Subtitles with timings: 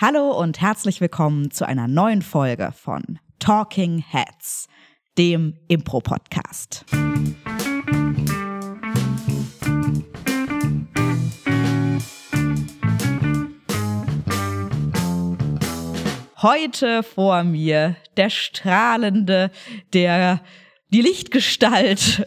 [0.00, 4.68] Hallo und herzlich willkommen zu einer neuen Folge von Talking Heads,
[5.18, 6.84] dem Impro-Podcast.
[16.42, 19.50] Heute vor mir der strahlende,
[19.94, 20.40] der
[20.90, 22.24] die Lichtgestalt,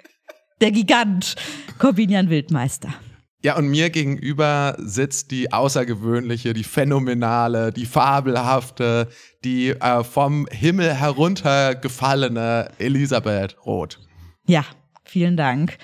[0.60, 1.34] der Gigant,
[1.80, 2.94] Corbinian Wildmeister.
[3.42, 9.08] Ja, und mir gegenüber sitzt die außergewöhnliche, die phänomenale, die fabelhafte,
[9.44, 13.98] die äh, vom Himmel heruntergefallene Elisabeth Roth.
[14.46, 14.64] Ja,
[15.04, 15.78] vielen Dank.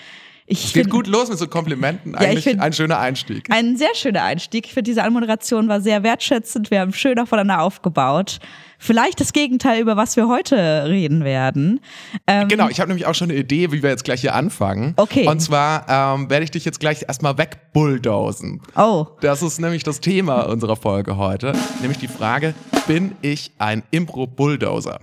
[0.48, 2.12] Ich es geht gut los mit so Komplimenten.
[2.12, 3.50] Ja, Eigentlich find, ein schöner Einstieg.
[3.50, 4.66] Ein sehr schöner Einstieg.
[4.66, 6.70] Ich finde, diese Anmoderation war sehr wertschätzend.
[6.70, 8.38] Wir haben schön aufeinander aufgebaut.
[8.78, 11.80] Vielleicht das Gegenteil, über was wir heute reden werden.
[12.28, 14.94] Ähm, genau, ich habe nämlich auch schon eine Idee, wie wir jetzt gleich hier anfangen.
[14.96, 15.26] Okay.
[15.26, 18.60] Und zwar ähm, werde ich dich jetzt gleich erstmal wegbulldosen.
[18.76, 19.06] Oh.
[19.22, 21.54] Das ist nämlich das Thema unserer Folge heute.
[21.80, 22.54] Nämlich die Frage,
[22.86, 25.00] bin ich ein Impro-Bulldozer?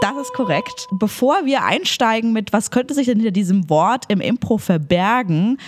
[0.00, 0.88] Das ist korrekt.
[0.92, 5.58] Bevor wir einsteigen mit, was könnte sich denn hinter diesem Wort im Impro verbergen,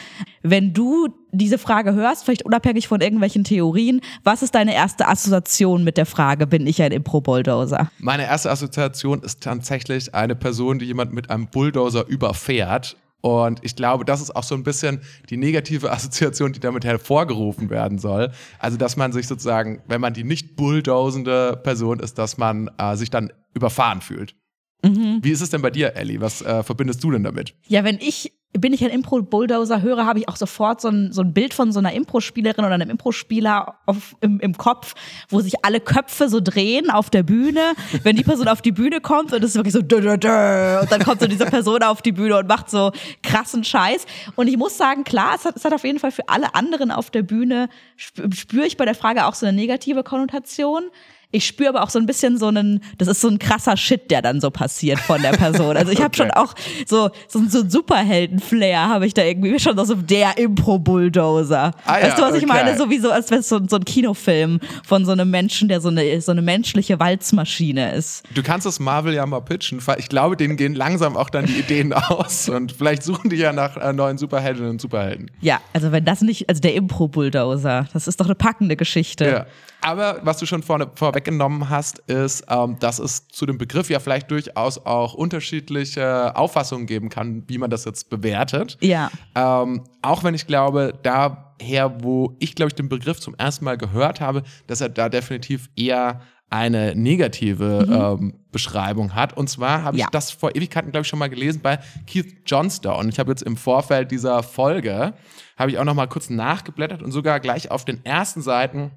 [0.42, 5.84] wenn du diese Frage hörst, vielleicht unabhängig von irgendwelchen Theorien, was ist deine erste Assoziation
[5.84, 7.90] mit der Frage, bin ich ein Impro-Bulldozer?
[7.98, 13.74] Meine erste Assoziation ist tatsächlich eine Person, die jemand mit einem Bulldozer überfährt und ich
[13.74, 18.30] glaube, das ist auch so ein bisschen die negative Assoziation, die damit hervorgerufen werden soll.
[18.58, 22.96] Also, dass man sich sozusagen, wenn man die nicht bulldozende Person ist, dass man äh,
[22.96, 24.36] sich dann überfahren fühlt.
[24.84, 25.18] Mhm.
[25.22, 26.20] Wie ist es denn bei dir, Ellie?
[26.20, 27.54] Was äh, verbindest du denn damit?
[27.66, 31.22] Ja, wenn ich bin ich ein Impro-Bulldozer höre, habe ich auch sofort so ein, so
[31.22, 33.78] ein Bild von so einer Impro-Spielerin oder einem Impro-Spieler
[34.20, 34.94] im, im Kopf,
[35.28, 39.00] wo sich alle Köpfe so drehen auf der Bühne, wenn die Person auf die Bühne
[39.00, 42.12] kommt und es ist wirklich so dö, und dann kommt so diese Person auf die
[42.12, 44.06] Bühne und macht so krassen Scheiß.
[44.36, 46.90] Und ich muss sagen, klar, es hat, es hat auf jeden Fall für alle anderen
[46.90, 50.84] auf der Bühne, spüre ich bei der Frage auch so eine negative Konnotation
[51.30, 54.10] ich spüre aber auch so ein bisschen so einen, das ist so ein krasser Shit,
[54.10, 55.76] der dann so passiert von der Person.
[55.76, 56.16] Also ich habe okay.
[56.16, 56.54] schon auch
[56.86, 61.72] so, so, so ein Superhelden-Flair habe ich da irgendwie schon so der Impro-Bulldozer.
[61.84, 62.38] Ah, weißt ja, du, was okay.
[62.38, 62.76] ich meine?
[62.78, 66.20] Sowieso, als wäre es so, so ein Kinofilm von so einem Menschen, der so eine,
[66.22, 68.22] so eine menschliche Walzmaschine ist.
[68.34, 69.80] Du kannst das Marvel ja mal pitchen.
[69.98, 73.52] Ich glaube, denen gehen langsam auch dann die Ideen aus und vielleicht suchen die ja
[73.52, 75.30] nach äh, neuen Superheldinnen und Superhelden.
[75.42, 79.24] Ja, also wenn das nicht, also der Impro-Bulldozer, das ist doch eine packende Geschichte.
[79.26, 79.46] Ja.
[79.80, 84.00] Aber was du schon vorne, vorweggenommen hast, ist, ähm, dass es zu dem Begriff ja
[84.00, 88.76] vielleicht durchaus auch unterschiedliche Auffassungen geben kann, wie man das jetzt bewertet.
[88.80, 89.10] Ja.
[89.34, 93.78] Ähm, auch wenn ich glaube, daher, wo ich, glaube ich, den Begriff zum ersten Mal
[93.78, 98.24] gehört habe, dass er da definitiv eher eine negative mhm.
[98.24, 99.36] ähm, Beschreibung hat.
[99.36, 100.08] Und zwar habe ich ja.
[100.10, 103.08] das vor Ewigkeiten, glaube ich, schon mal gelesen bei Keith Johnstone.
[103.10, 105.12] Ich habe jetzt im Vorfeld dieser Folge,
[105.58, 108.92] habe ich auch noch mal kurz nachgeblättert und sogar gleich auf den ersten Seiten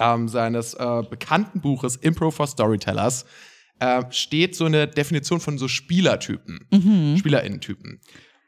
[0.00, 3.24] ähm, seines äh, bekannten Buches Impro for Storytellers
[3.78, 7.16] äh, steht so eine Definition von so Spielertypen, mhm.
[7.18, 8.00] Spielerinnentypen.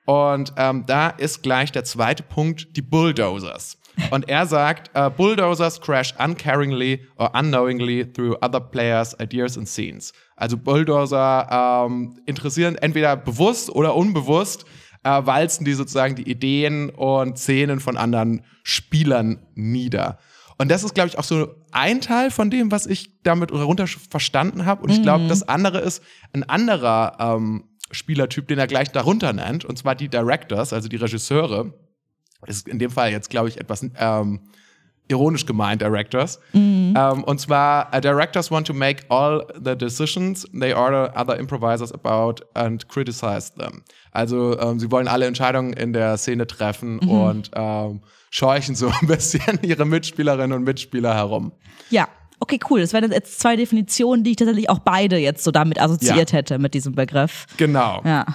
[0.07, 3.79] Und ähm, da ist gleich der zweite Punkt die Bulldozers.
[4.11, 10.13] Und er sagt, uh, Bulldozers crash uncaringly or unknowingly through other players' ideas and scenes.
[10.37, 11.49] Also Bulldozer
[11.87, 14.65] ähm, interessieren entweder bewusst oder unbewusst,
[15.03, 20.19] äh, walzen die sozusagen die Ideen und Szenen von anderen Spielern nieder.
[20.59, 23.87] Und das ist, glaube ich, auch so ein Teil von dem, was ich damit darunter
[23.87, 24.83] verstanden habe.
[24.83, 25.29] Und ich glaube, mhm.
[25.29, 26.03] das andere ist
[26.33, 30.97] ein anderer ähm, Spielertyp, den er gleich darunter nennt, und zwar die Directors, also die
[30.97, 31.73] Regisseure.
[32.47, 34.41] Ist in dem Fall jetzt, glaube ich, etwas ähm,
[35.09, 36.39] ironisch gemeint, Directors.
[36.53, 36.95] Mhm.
[36.97, 41.93] Um, und zwar, uh, Directors want to make all the decisions they order other improvisers
[41.93, 43.83] about and criticize them.
[44.13, 47.09] Also, um, ähm, sie wollen alle Entscheidungen in der Szene treffen mhm.
[47.09, 51.53] und um, ähm, scheuchen so ein bisschen ihre Mitspielerinnen und Mitspieler herum.
[51.91, 52.09] Ja.
[52.41, 52.81] Okay, cool.
[52.81, 56.39] Das wären jetzt zwei Definitionen, die ich tatsächlich auch beide jetzt so damit assoziiert ja.
[56.39, 57.47] hätte, mit diesem Begriff.
[57.57, 58.01] Genau.
[58.05, 58.27] Ja.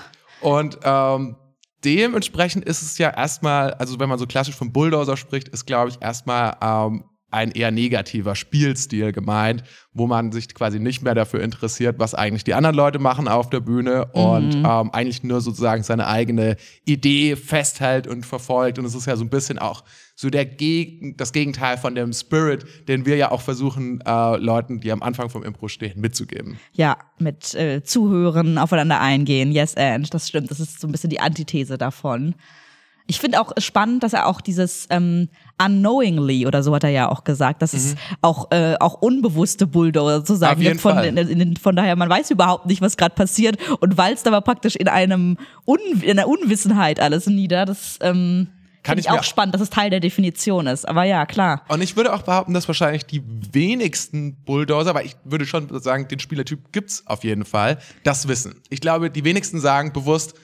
[0.41, 1.37] Und ähm,
[1.83, 5.89] dementsprechend ist es ja erstmal, also wenn man so klassisch vom Bulldozer spricht, ist, glaube
[5.89, 9.63] ich, erstmal ähm, ein eher negativer Spielstil gemeint,
[9.93, 13.49] wo man sich quasi nicht mehr dafür interessiert, was eigentlich die anderen Leute machen auf
[13.49, 14.21] der Bühne mhm.
[14.21, 18.79] und ähm, eigentlich nur sozusagen seine eigene Idee festhält und verfolgt.
[18.79, 19.83] Und es ist ja so ein bisschen auch
[20.15, 24.79] so der Geg das Gegenteil von dem Spirit, den wir ja auch versuchen, äh, Leuten,
[24.79, 26.59] die am Anfang vom Impro stehen, mitzugeben.
[26.73, 30.51] Ja, mit äh, Zuhören, aufeinander eingehen, yes and, das stimmt.
[30.51, 32.35] Das ist so ein bisschen die Antithese davon.
[33.05, 35.29] Ich finde auch spannend, dass er auch dieses ähm,
[35.61, 37.79] unknowingly oder so hat er ja auch gesagt, dass mhm.
[37.79, 40.81] es auch äh, auch unbewusste Bulldozer sozusagen gibt.
[40.81, 44.41] Von, in, in, von daher man weiß überhaupt nicht, was gerade passiert und walzt aber
[44.41, 47.65] praktisch in einem Un in einer Unwissenheit alles nieder.
[47.65, 48.47] Das ähm,
[48.85, 50.87] Finde ich, ich auch spannend, dass es Teil der Definition ist.
[50.87, 51.61] Aber ja, klar.
[51.69, 56.07] Und ich würde auch behaupten, dass wahrscheinlich die wenigsten Bulldozer, weil ich würde schon sagen,
[56.09, 58.55] den Spielertyp gibt's auf jeden Fall, das wissen.
[58.69, 60.35] Ich glaube, die wenigsten sagen bewusst,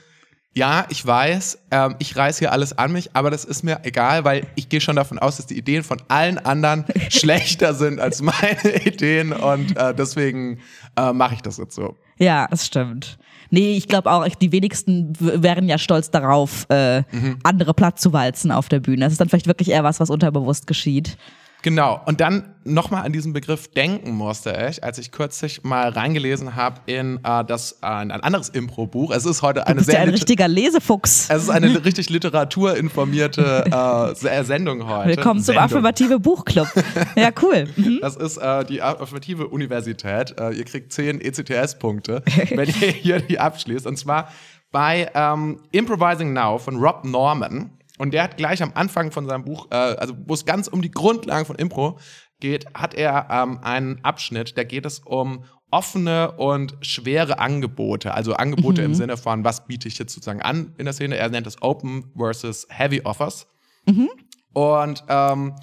[0.56, 4.26] ja, ich weiß, ähm, ich reiß hier alles an mich, aber das ist mir egal,
[4.26, 8.22] weil ich gehe schon davon aus, dass die Ideen von allen anderen schlechter sind als
[8.22, 10.60] meine Ideen und äh, deswegen
[10.98, 11.96] äh, mache ich das jetzt so.
[12.18, 13.18] Ja, das stimmt.
[13.52, 17.40] Nee, ich glaube auch, die wenigsten wären ja stolz darauf, äh, mhm.
[17.44, 19.06] andere platt zu walzen auf der Bühne.
[19.06, 21.18] Das ist dann vielleicht wirklich eher was, was unterbewusst geschieht.
[21.62, 22.02] Genau.
[22.06, 26.80] Und dann nochmal an diesen Begriff denken musste ich, als ich kürzlich mal reingelesen habe
[26.86, 29.12] in äh, das äh, ein anderes Impro-Buch.
[29.12, 31.30] Es ist heute eine du bist sehr ja ein richtiger Lesefuchs.
[31.30, 35.10] Es ist eine richtig literaturinformierte äh, Sendung heute.
[35.10, 35.64] Willkommen Sendung.
[35.64, 36.68] zum Affirmative Buchclub.
[37.16, 37.68] Ja, cool.
[37.76, 38.00] Mhm.
[38.02, 40.40] Das ist äh, die Affirmative Universität.
[40.40, 42.24] Äh, ihr kriegt zehn ECTS-Punkte,
[42.56, 43.86] wenn ihr hier die abschließt.
[43.86, 44.30] Und zwar
[44.72, 47.72] bei ähm, Improvising Now von Rob Norman.
[48.00, 50.82] Und der hat gleich am Anfang von seinem Buch, äh, also wo es ganz um
[50.82, 52.00] die Grundlagen von Impro
[52.40, 58.14] geht, hat er ähm, einen Abschnitt, da geht es um offene und schwere Angebote.
[58.14, 58.88] Also Angebote mhm.
[58.88, 61.18] im Sinne von, was biete ich jetzt sozusagen an in der Szene.
[61.18, 63.48] Er nennt es Open versus Heavy Offers.
[63.86, 64.10] Mhm.
[64.54, 65.56] Und ähm,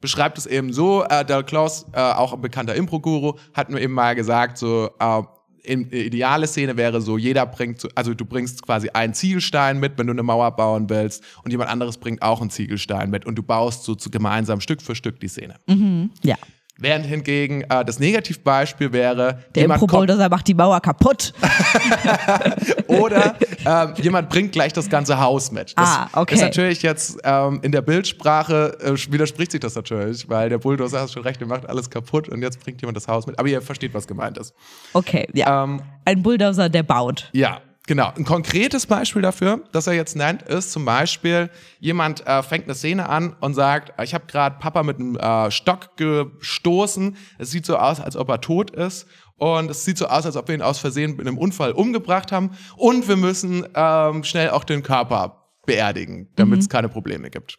[0.00, 3.92] beschreibt es eben so, äh, der Klaus, äh, auch ein bekannter Impro-Guru, hat mir eben
[3.92, 5.22] mal gesagt, so, äh,
[5.64, 10.12] ideale Szene wäre so, jeder bringt, also du bringst quasi einen Ziegelstein mit, wenn du
[10.12, 13.84] eine Mauer bauen willst, und jemand anderes bringt auch einen Ziegelstein mit und du baust
[13.84, 15.56] so gemeinsam Stück für Stück die Szene.
[15.66, 16.36] Mhm, ja.
[16.80, 21.34] Während hingegen äh, das Negativbeispiel wäre, der Impro-Bulldozer macht die Mauer kaputt.
[22.86, 23.36] Oder
[23.66, 25.74] ähm, jemand bringt gleich das ganze Haus mit.
[25.76, 26.34] Das ah, okay.
[26.34, 31.02] ist natürlich jetzt ähm, in der Bildsprache äh, widerspricht sich das natürlich, weil der Bulldozer
[31.02, 33.38] hat schon recht, der macht alles kaputt und jetzt bringt jemand das Haus mit.
[33.38, 34.54] Aber ihr versteht, was gemeint ist.
[34.94, 35.64] Okay, ja.
[35.64, 37.28] Ähm, Ein Bulldozer, der baut.
[37.32, 38.12] Ja, Genau.
[38.16, 41.50] Ein konkretes Beispiel dafür, das er jetzt nennt, ist zum Beispiel,
[41.80, 45.50] jemand äh, fängt eine Szene an und sagt, ich habe gerade Papa mit einem äh,
[45.50, 47.16] Stock gestoßen.
[47.38, 49.08] Es sieht so aus, als ob er tot ist.
[49.38, 52.30] Und es sieht so aus, als ob wir ihn aus Versehen in einem Unfall umgebracht
[52.30, 52.52] haben.
[52.76, 56.70] Und wir müssen ähm, schnell auch den Körper beerdigen, damit es mhm.
[56.70, 57.58] keine Probleme gibt.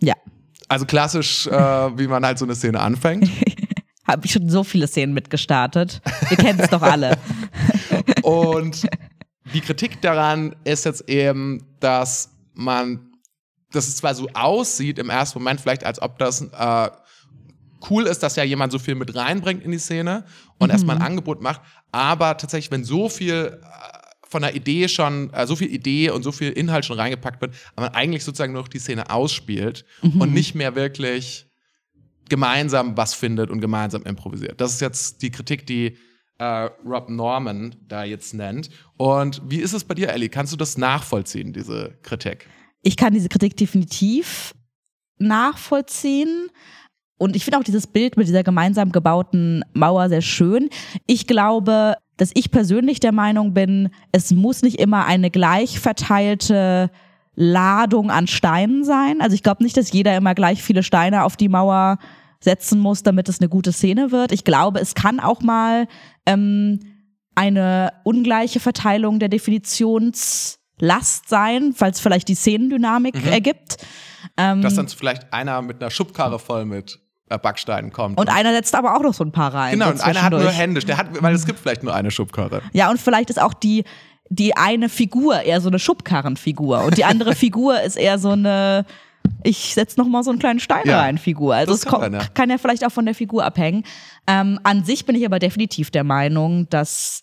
[0.00, 0.14] Ja.
[0.68, 1.50] Also klassisch, äh,
[1.98, 3.28] wie man halt so eine Szene anfängt.
[4.06, 6.00] Habe ich schon so viele Szenen mitgestartet.
[6.28, 7.18] Wir kennen es doch alle.
[8.22, 8.86] Und
[9.56, 13.10] die Kritik daran ist jetzt eben, dass man,
[13.72, 16.90] dass es zwar so aussieht im ersten Moment vielleicht, als ob das äh,
[17.88, 20.26] cool ist, dass ja jemand so viel mit reinbringt in die Szene
[20.58, 20.72] und mhm.
[20.72, 23.66] erstmal ein Angebot macht, aber tatsächlich, wenn so viel äh,
[24.28, 27.54] von der Idee schon, äh, so viel Idee und so viel Inhalt schon reingepackt wird,
[27.76, 30.20] aber man eigentlich sozusagen nur noch die Szene ausspielt mhm.
[30.20, 31.46] und nicht mehr wirklich
[32.28, 34.60] gemeinsam was findet und gemeinsam improvisiert.
[34.60, 35.96] Das ist jetzt die Kritik, die
[36.38, 38.70] äh, Rob Norman da jetzt nennt.
[38.96, 40.28] Und wie ist es bei dir, Ellie?
[40.28, 42.48] Kannst du das nachvollziehen, diese Kritik?
[42.82, 44.54] Ich kann diese Kritik definitiv
[45.18, 46.48] nachvollziehen.
[47.18, 50.68] Und ich finde auch dieses Bild mit dieser gemeinsam gebauten Mauer sehr schön.
[51.06, 56.90] Ich glaube, dass ich persönlich der Meinung bin, es muss nicht immer eine gleich verteilte
[57.34, 59.20] Ladung an Steinen sein.
[59.20, 61.98] Also ich glaube nicht, dass jeder immer gleich viele Steine auf die Mauer
[62.46, 64.30] setzen muss, damit es eine gute Szene wird.
[64.30, 65.88] Ich glaube, es kann auch mal
[66.26, 66.78] ähm,
[67.34, 73.32] eine ungleiche Verteilung der Definitionslast sein, falls vielleicht die Szenendynamik mhm.
[73.32, 73.78] ergibt.
[74.36, 78.20] Ähm, Dass dann vielleicht einer mit einer Schubkarre voll mit äh, Backsteinen kommt.
[78.20, 79.72] Und einer setzt aber auch noch so ein paar rein.
[79.72, 82.62] Genau, und einer hat nur händisch, der hat, weil es gibt vielleicht nur eine Schubkarre.
[82.72, 83.82] Ja, und vielleicht ist auch die,
[84.28, 88.86] die eine Figur eher so eine Schubkarrenfigur und die andere Figur ist eher so eine
[89.42, 91.54] ich setze noch mal so einen kleinen Stein ja, rein Figur.
[91.54, 92.26] Also es kann, ja.
[92.34, 93.84] kann ja vielleicht auch von der Figur abhängen.
[94.26, 97.22] Ähm, an sich bin ich aber definitiv der Meinung, dass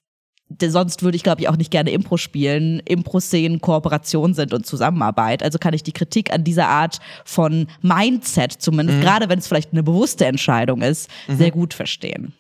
[0.62, 2.80] sonst würde ich, glaube ich, auch nicht gerne Impro spielen.
[2.86, 5.42] Impro-Szenen Kooperation sind und Zusammenarbeit.
[5.42, 9.04] Also kann ich die Kritik an dieser Art von Mindset, zumindest mhm.
[9.04, 11.38] gerade wenn es vielleicht eine bewusste Entscheidung ist, mhm.
[11.38, 12.34] sehr gut verstehen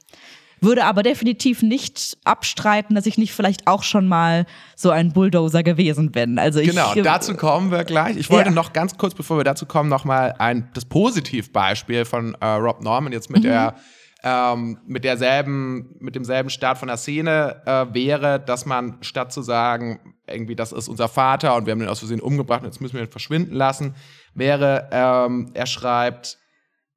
[0.63, 5.63] würde aber definitiv nicht abstreiten, dass ich nicht vielleicht auch schon mal so ein Bulldozer
[5.63, 6.39] gewesen bin.
[6.39, 8.17] Also ich, genau, dazu kommen wir gleich.
[8.17, 8.55] Ich wollte ja.
[8.55, 12.82] noch ganz kurz, bevor wir dazu kommen, noch mal ein das Positivbeispiel von äh, Rob
[12.82, 13.48] Norman jetzt mit mhm.
[13.48, 13.75] der
[14.24, 19.41] ähm, mit derselben, mit demselben Start von der Szene äh, wäre, dass man statt zu
[19.41, 22.79] sagen, irgendwie, das ist unser Vater und wir haben den aus Versehen umgebracht und jetzt
[22.79, 23.96] müssen wir ihn verschwinden lassen,
[24.34, 26.38] wäre, ähm, er schreibt,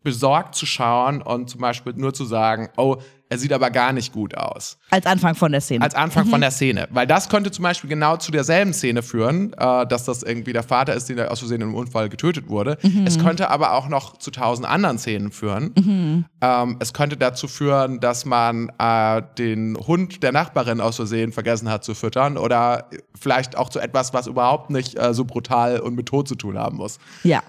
[0.05, 4.13] besorgt zu schauen und zum Beispiel nur zu sagen, oh, er sieht aber gar nicht
[4.13, 4.79] gut aus.
[4.91, 5.83] Als Anfang von der Szene.
[5.83, 6.31] Als Anfang mhm.
[6.31, 6.87] von der Szene.
[6.91, 10.63] Weil das könnte zum Beispiel genau zu derselben Szene führen, äh, dass das irgendwie der
[10.63, 12.79] Vater ist, der aus Versehen im Unfall getötet wurde.
[12.83, 13.07] Mhm.
[13.07, 15.73] Es könnte aber auch noch zu tausend anderen Szenen führen.
[15.77, 16.25] Mhm.
[16.41, 21.69] Ähm, es könnte dazu führen, dass man äh, den Hund der Nachbarin aus Versehen vergessen
[21.69, 25.97] hat zu füttern oder vielleicht auch zu etwas, was überhaupt nicht äh, so brutal und
[25.97, 26.99] mit Tod zu tun haben muss.
[27.25, 27.43] Ja,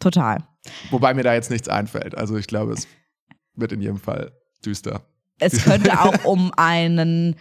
[0.00, 0.38] total.
[0.90, 2.16] Wobei mir da jetzt nichts einfällt.
[2.16, 2.88] Also ich glaube, es
[3.54, 4.32] wird in jedem Fall
[4.64, 5.02] düster.
[5.42, 7.36] Es könnte auch um einen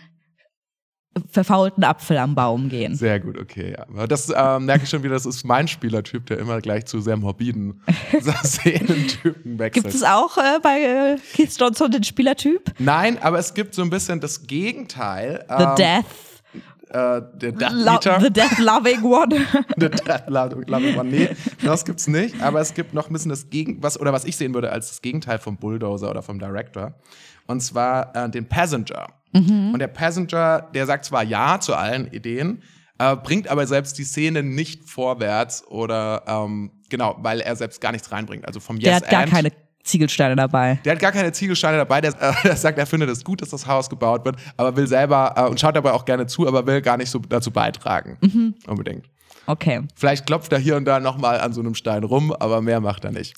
[1.30, 2.96] verfaulten Apfel am Baum gehen.
[2.96, 3.76] Sehr gut, okay.
[3.78, 4.08] Ja.
[4.08, 7.18] Das ähm, merke ich schon wieder, das ist mein Spielertyp, der immer gleich zu sehr
[7.18, 7.82] morbiden
[8.44, 9.84] Szenentypen wechselt.
[9.84, 12.74] Gibt es auch äh, bei äh, Keith Johnson den Spielertyp?
[12.80, 15.46] Nein, aber es gibt so ein bisschen das Gegenteil.
[15.50, 16.06] The ähm, Death.
[16.90, 18.20] Äh, der Death Eater.
[18.22, 19.46] The Death Loving One.
[19.78, 21.10] The Death Loving One.
[21.10, 21.30] Nee,
[21.64, 22.42] das gibt's nicht.
[22.42, 24.90] Aber es gibt noch ein bisschen das Gegenteil, was, oder was ich sehen würde als
[24.90, 26.94] das Gegenteil vom Bulldozer oder vom Director
[27.52, 29.08] und zwar äh, den Passenger.
[29.34, 29.72] Mhm.
[29.74, 32.64] Und der Passenger, der sagt zwar Ja zu allen Ideen,
[32.98, 37.92] äh, bringt aber selbst die Szene nicht vorwärts oder ähm, genau, weil er selbst gar
[37.92, 38.46] nichts reinbringt.
[38.46, 39.52] Also vom Yes Der hat gar and, keine
[39.84, 40.80] Ziegelsteine dabei.
[40.86, 42.02] Der hat gar keine Ziegelsteine dabei.
[42.02, 44.88] Der, äh, der, sagt, er findet es gut, dass das Haus gebaut wird, aber will
[44.88, 48.18] selber äh, und schaut dabei auch gerne zu, aber will gar nicht so dazu beitragen.
[48.22, 48.56] Mhm.
[48.68, 49.10] Unbedingt.
[49.48, 49.82] Okay.
[49.96, 53.04] Vielleicht klopft er hier und da nochmal an so einem Stein rum, aber mehr macht
[53.04, 53.36] er nicht.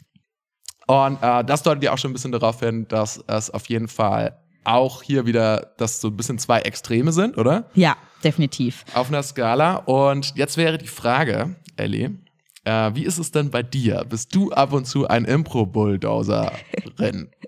[0.87, 3.87] Und äh, das deutet ja auch schon ein bisschen darauf hin, dass es auf jeden
[3.87, 7.69] Fall auch hier wieder, dass so ein bisschen zwei Extreme sind, oder?
[7.75, 8.85] Ja, definitiv.
[8.93, 9.77] Auf einer Skala.
[9.77, 12.17] Und jetzt wäre die Frage, Ellie,
[12.65, 14.05] äh, wie ist es denn bei dir?
[14.07, 17.29] Bist du ab und zu ein Impro-Bulldozerin?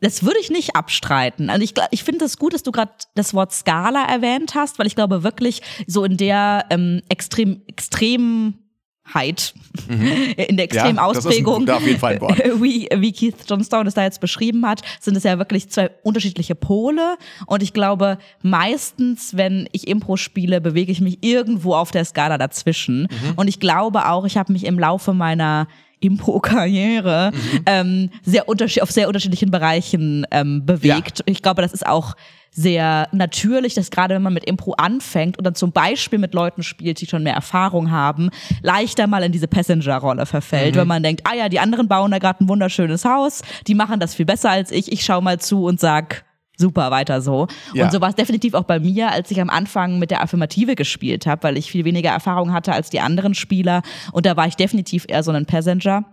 [0.00, 1.48] Das würde ich nicht abstreiten.
[1.48, 4.78] Also ich, ich finde es das gut, dass du gerade das Wort Skala erwähnt hast,
[4.78, 8.65] weil ich glaube wirklich so in der ähm, extrem extremen
[9.12, 9.54] Heit
[9.88, 10.02] mhm.
[10.36, 11.66] in der extremen ja, Ausprägung.
[12.60, 16.54] Wie, wie Keith Johnstone es da jetzt beschrieben hat, sind es ja wirklich zwei unterschiedliche
[16.54, 17.16] Pole.
[17.46, 22.38] Und ich glaube, meistens, wenn ich Impro spiele, bewege ich mich irgendwo auf der Skala
[22.38, 23.02] dazwischen.
[23.02, 23.34] Mhm.
[23.36, 25.68] Und ich glaube auch, ich habe mich im Laufe meiner
[26.00, 27.60] Impro-Karriere mhm.
[27.66, 31.18] ähm, sehr unterschied auf sehr unterschiedlichen Bereichen ähm, bewegt.
[31.20, 31.24] Ja.
[31.26, 32.14] Ich glaube, das ist auch
[32.56, 36.62] sehr natürlich, dass gerade wenn man mit Impro anfängt und dann zum Beispiel mit Leuten
[36.62, 38.30] spielt, die schon mehr Erfahrung haben,
[38.62, 40.80] leichter mal in diese Passenger-Rolle verfällt, mhm.
[40.80, 44.00] wenn man denkt, ah ja, die anderen bauen da gerade ein wunderschönes Haus, die machen
[44.00, 46.24] das viel besser als ich, ich schau mal zu und sag,
[46.56, 47.46] super, weiter so.
[47.74, 47.84] Ja.
[47.84, 50.74] Und so war es definitiv auch bei mir, als ich am Anfang mit der Affirmative
[50.76, 53.82] gespielt habe, weil ich viel weniger Erfahrung hatte als die anderen Spieler.
[54.12, 56.04] Und da war ich definitiv eher so ein Passenger.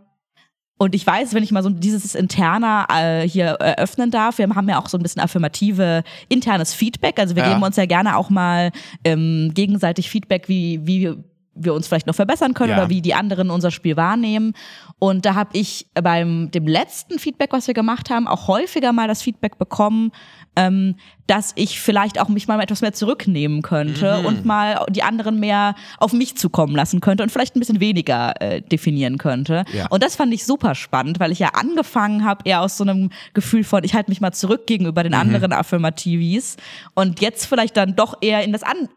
[0.83, 4.67] Und ich weiß, wenn ich mal so dieses Interna äh, hier eröffnen darf, wir haben
[4.67, 7.19] ja auch so ein bisschen affirmative internes Feedback.
[7.19, 7.53] Also wir ja.
[7.53, 8.71] geben uns ja gerne auch mal
[9.05, 11.15] ähm, gegenseitig Feedback, wie, wie
[11.55, 12.79] wir uns vielleicht noch verbessern können ja.
[12.79, 14.55] oder wie die anderen unser Spiel wahrnehmen.
[15.03, 19.09] Und da habe ich beim dem letzten Feedback, was wir gemacht haben, auch häufiger mal
[19.09, 20.13] das Feedback bekommen,
[20.55, 20.95] ähm,
[21.27, 24.25] dass ich vielleicht auch mich mal etwas mehr zurücknehmen könnte mhm.
[24.25, 28.41] und mal die anderen mehr auf mich zukommen lassen könnte und vielleicht ein bisschen weniger
[28.41, 29.65] äh, definieren könnte.
[29.73, 29.87] Ja.
[29.87, 33.09] Und das fand ich super spannend, weil ich ja angefangen habe eher aus so einem
[33.33, 35.19] Gefühl von, ich halte mich mal zurück gegenüber den mhm.
[35.19, 36.55] anderen Affirmativis
[36.93, 38.87] und jetzt vielleicht dann doch eher in das an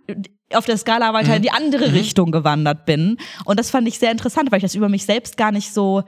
[0.53, 1.37] auf der Skala weiter mhm.
[1.37, 1.95] in die andere mhm.
[1.95, 3.19] Richtung gewandert bin.
[3.45, 6.05] Und das fand ich sehr interessant, weil ich das über mich selbst gar nicht so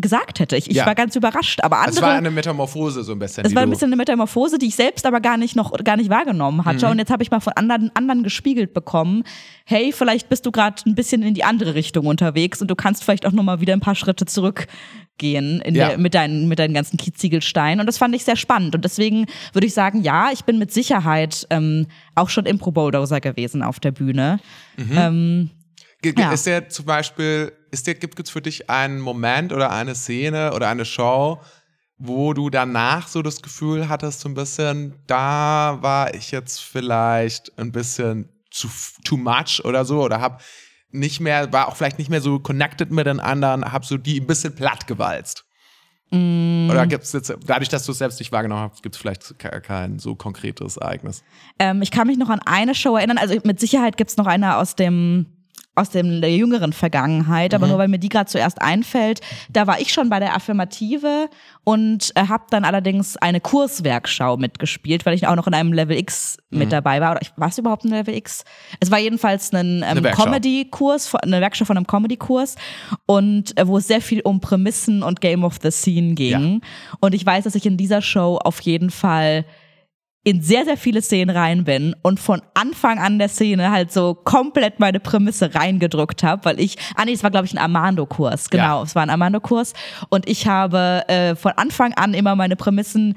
[0.00, 0.56] gesagt hätte.
[0.56, 0.86] Ich, ich ja.
[0.86, 1.60] war ganz überrascht.
[1.62, 1.96] Aber andere.
[1.96, 3.44] Es war eine Metamorphose so ein bisschen.
[3.44, 6.08] Es war ein bisschen eine Metamorphose, die ich selbst aber gar nicht noch gar nicht
[6.08, 6.86] wahrgenommen hatte.
[6.86, 6.92] Mhm.
[6.92, 9.24] Und jetzt habe ich mal von anderen anderen gespiegelt bekommen.
[9.64, 13.04] Hey, vielleicht bist du gerade ein bisschen in die andere Richtung unterwegs und du kannst
[13.04, 15.88] vielleicht auch noch mal wieder ein paar Schritte zurückgehen ja.
[15.88, 17.80] der, mit deinen mit deinen ganzen Kiezziegelsteinen.
[17.80, 18.76] Und das fand ich sehr spannend.
[18.76, 23.20] Und deswegen würde ich sagen, ja, ich bin mit Sicherheit ähm, auch schon Impro Bulldozer
[23.20, 24.38] gewesen auf der Bühne.
[24.76, 24.96] Mhm.
[24.96, 25.50] Ähm,
[26.04, 26.32] ja.
[26.32, 30.52] Ist der zum Beispiel, ist der, gibt es für dich einen Moment oder eine Szene
[30.54, 31.40] oder eine Show,
[31.98, 37.56] wo du danach so das Gefühl hattest, so ein bisschen, da war ich jetzt vielleicht
[37.58, 38.68] ein bisschen zu
[39.04, 40.42] too much oder so oder hab
[40.90, 44.20] nicht mehr, war auch vielleicht nicht mehr so connected mit den anderen, hab so die
[44.20, 45.44] ein bisschen platt gewalzt.
[46.10, 46.70] Mm.
[46.70, 49.38] Oder gibt es jetzt, dadurch, dass du es selbst nicht wahrgenommen hast, gibt es vielleicht
[49.38, 51.22] kein so konkretes Ereignis?
[51.58, 54.26] Ähm, ich kann mich noch an eine Show erinnern, also mit Sicherheit gibt es noch
[54.26, 55.26] eine aus dem
[55.78, 57.70] aus dem, der jüngeren Vergangenheit, aber mhm.
[57.70, 59.20] nur weil mir die gerade zuerst einfällt.
[59.48, 61.28] Da war ich schon bei der Affirmative
[61.64, 65.96] und äh, habe dann allerdings eine Kurswerkschau mitgespielt, weil ich auch noch in einem Level
[65.96, 66.58] X mhm.
[66.58, 67.12] mit dabei war.
[67.12, 68.44] Oder war es überhaupt ein Level X?
[68.80, 72.56] Es war jedenfalls ein ähm, Comedy-Kurs, eine Werkschau von einem Comedy-Kurs
[73.06, 76.54] und äh, wo es sehr viel um Prämissen und Game of the Scene ging.
[76.54, 76.68] Ja.
[77.00, 79.44] Und ich weiß, dass ich in dieser Show auf jeden Fall
[80.28, 84.12] in sehr, sehr viele Szenen rein bin und von Anfang an der Szene halt so
[84.12, 88.50] komplett meine Prämisse reingedrückt habe, weil ich, ah nee, es war glaube ich ein Armando-Kurs,
[88.50, 88.82] genau, ja.
[88.82, 89.72] es war ein Armando-Kurs
[90.10, 93.16] und ich habe äh, von Anfang an immer meine Prämissen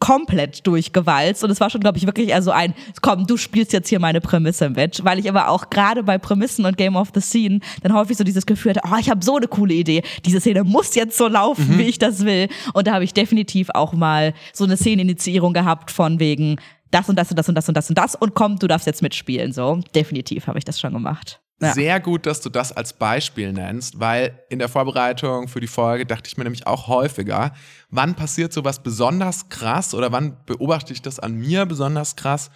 [0.00, 3.72] komplett durchgewalzt und es war schon, glaube ich, wirklich eher so ein, komm, du spielst
[3.72, 6.96] jetzt hier meine Prämisse im Match, weil ich aber auch gerade bei Prämissen und Game
[6.96, 9.74] of the Scene dann häufig so dieses Gefühl hatte, oh, ich habe so eine coole
[9.74, 11.78] Idee, diese Szene muss jetzt so laufen, mhm.
[11.78, 15.90] wie ich das will und da habe ich definitiv auch mal so eine Szeneninitiierung gehabt
[15.90, 16.56] von wegen
[16.90, 18.86] das und das und das und das und das und das und komm, du darfst
[18.86, 19.80] jetzt mitspielen, so.
[19.94, 21.40] Definitiv habe ich das schon gemacht.
[21.60, 21.74] Ja.
[21.74, 26.06] Sehr gut, dass du das als Beispiel nennst, weil in der Vorbereitung für die Folge
[26.06, 27.52] dachte ich mir nämlich auch häufiger,
[27.90, 32.50] wann passiert sowas besonders krass oder wann beobachte ich das an mir besonders krass?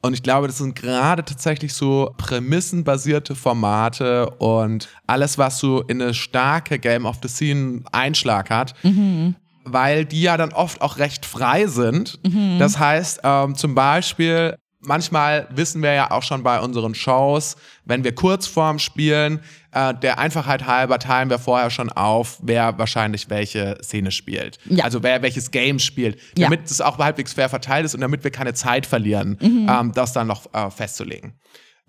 [0.00, 6.02] Und ich glaube, das sind gerade tatsächlich so prämissenbasierte Formate und alles, was so in
[6.02, 8.74] eine starke Game of the Scene Einschlag hat.
[8.82, 9.36] Mhm
[9.70, 12.18] weil die ja dann oft auch recht frei sind.
[12.26, 12.58] Mhm.
[12.58, 18.04] Das heißt, ähm, zum Beispiel manchmal wissen wir ja auch schon bei unseren Shows, wenn
[18.04, 19.40] wir Kurzform spielen,
[19.72, 24.58] äh, der Einfachheit halber teilen wir vorher schon auf, wer wahrscheinlich welche Szene spielt.
[24.66, 24.84] Ja.
[24.84, 26.66] Also wer welches Game spielt, damit ja.
[26.66, 29.68] es auch halbwegs fair verteilt ist und damit wir keine Zeit verlieren, mhm.
[29.68, 31.34] ähm, das dann noch äh, festzulegen.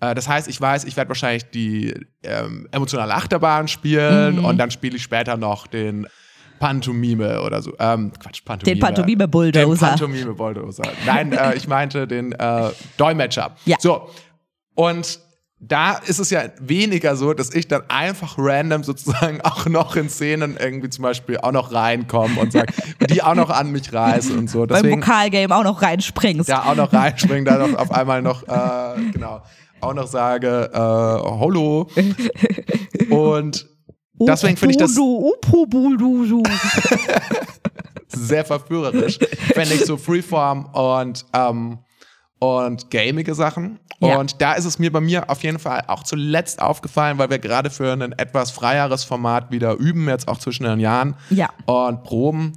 [0.00, 4.44] Äh, das heißt, ich weiß, ich werde wahrscheinlich die ähm, emotionale Achterbahn spielen mhm.
[4.44, 6.06] und dann spiele ich später noch den
[6.60, 7.72] Pantomime oder so.
[7.80, 8.76] Ähm, Quatsch, Pantomime.
[8.76, 9.64] Den Pantomime-Bulldozer.
[9.64, 10.84] Den Pantomime-Bulldozer.
[11.06, 13.56] Nein, äh, ich meinte den äh, Dolmetscher.
[13.64, 13.78] Ja.
[13.80, 14.08] So.
[14.74, 15.18] Und
[15.58, 20.10] da ist es ja weniger so, dass ich dann einfach random sozusagen auch noch in
[20.10, 22.72] Szenen irgendwie zum Beispiel auch noch reinkomme und sage,
[23.10, 24.66] die auch noch an mich reißen und so.
[24.66, 26.48] Deswegen, Beim Vokalgame auch noch reinspringst.
[26.48, 29.42] Ja, auch noch reinspringen, da noch auf einmal noch, äh, genau,
[29.80, 31.88] auch noch sage, äh, Hallo.
[33.08, 33.66] Und
[34.20, 34.94] Deswegen finde ich das
[38.08, 39.18] sehr verführerisch.
[39.54, 41.78] Fände ich so Freeform und ähm,
[42.40, 43.78] und gamige Sachen.
[44.00, 44.18] Ja.
[44.18, 47.38] Und da ist es mir bei mir auf jeden Fall auch zuletzt aufgefallen, weil wir
[47.38, 51.50] gerade für ein etwas freieres Format wieder üben, jetzt auch zwischen den Jahren ja.
[51.66, 52.54] und proben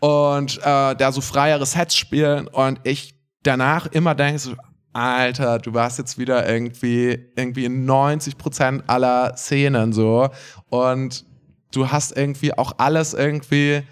[0.00, 4.54] und äh, da so freiere Sets spielen und ich danach immer denke so,
[4.94, 10.30] Alter, du warst jetzt wieder irgendwie, irgendwie in 90 Prozent aller Szenen so
[10.70, 11.24] und
[11.72, 13.82] du hast irgendwie auch alles irgendwie,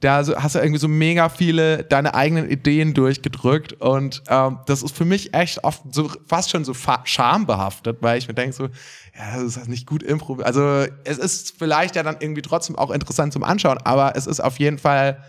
[0.00, 4.96] da hast du irgendwie so mega viele deine eigenen Ideen durchgedrückt und ähm, das ist
[4.96, 6.72] für mich echt oft so fast schon so
[7.04, 10.46] schambehaftet, weil ich mir denke so, ja, das ist nicht gut improvisiert.
[10.46, 14.40] Also es ist vielleicht ja dann irgendwie trotzdem auch interessant zum Anschauen, aber es ist
[14.40, 15.22] auf jeden Fall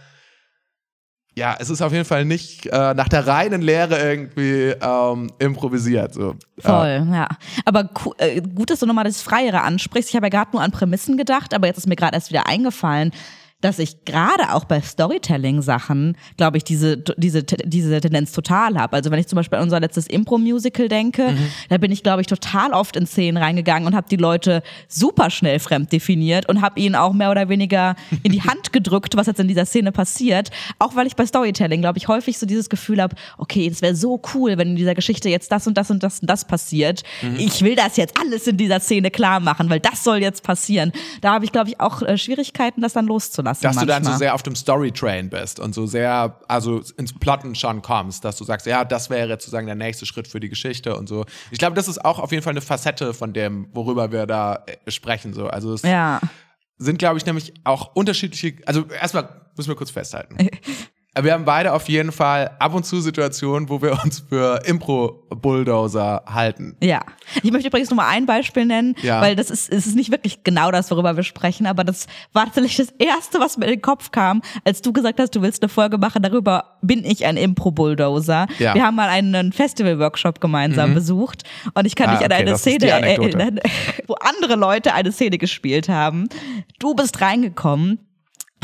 [1.37, 6.15] ja, es ist auf jeden Fall nicht äh, nach der reinen Lehre irgendwie ähm, improvisiert.
[6.15, 6.33] So.
[6.57, 7.15] Voll, äh.
[7.15, 7.27] ja.
[7.63, 10.09] Aber äh, gut, dass du nochmal das Freiere ansprichst.
[10.09, 12.47] Ich habe ja gerade nur an Prämissen gedacht, aber jetzt ist mir gerade erst wieder
[12.47, 13.11] eingefallen
[13.61, 18.95] dass ich gerade auch bei Storytelling-Sachen, glaube ich, diese, diese, diese Tendenz total habe.
[18.95, 21.49] Also wenn ich zum Beispiel an unser letztes Impro-Musical denke, mhm.
[21.69, 25.31] da bin ich, glaube ich, total oft in Szenen reingegangen und habe die Leute super
[25.31, 29.25] schnell fremd definiert und habe ihnen auch mehr oder weniger in die Hand gedrückt, was
[29.25, 30.51] jetzt in dieser Szene passiert.
[30.77, 33.95] Auch weil ich bei Storytelling, glaube ich, häufig so dieses Gefühl habe, okay, es wäre
[33.95, 37.01] so cool, wenn in dieser Geschichte jetzt das und das und das und das passiert.
[37.23, 37.37] Mhm.
[37.39, 40.91] Ich will das jetzt alles in dieser Szene klar machen, weil das soll jetzt passieren.
[41.21, 43.63] Da habe ich, glaube ich, auch äh, Schwierigkeiten, das dann loszulassen lassen.
[43.63, 43.99] Dass manchmal.
[43.99, 47.81] du dann so sehr auf dem Story-Train bist und so sehr, also ins Plotten schon
[47.81, 51.07] kommst, dass du sagst, ja, das wäre sozusagen der nächste Schritt für die Geschichte und
[51.07, 51.25] so.
[51.51, 54.63] Ich glaube, das ist auch auf jeden Fall eine Facette von dem, worüber wir da
[54.65, 55.33] äh, sprechen.
[55.33, 55.47] So.
[55.47, 56.19] Also es ja.
[56.77, 60.37] sind, glaube ich, nämlich auch unterschiedliche, also erstmal müssen wir kurz festhalten.
[61.23, 66.23] wir haben beide auf jeden Fall ab und zu Situationen, wo wir uns für Impro-Bulldozer
[66.27, 66.75] halten.
[66.81, 67.01] Ja.
[67.43, 69.21] Ich möchte übrigens nur mal ein Beispiel nennen, ja.
[69.21, 72.45] weil das ist, es ist nicht wirklich genau das, worüber wir sprechen, aber das war
[72.45, 75.61] tatsächlich das Erste, was mir in den Kopf kam, als du gesagt hast, du willst
[75.61, 78.47] eine Folge machen, darüber bin ich ein Impro-Bulldozer.
[78.59, 78.73] Ja.
[78.73, 80.95] Wir haben mal einen Festival-Workshop gemeinsam mhm.
[80.95, 83.59] besucht und ich kann ah, mich an okay, eine Szene erinnern,
[84.07, 86.29] wo andere Leute eine Szene gespielt haben.
[86.79, 87.99] Du bist reingekommen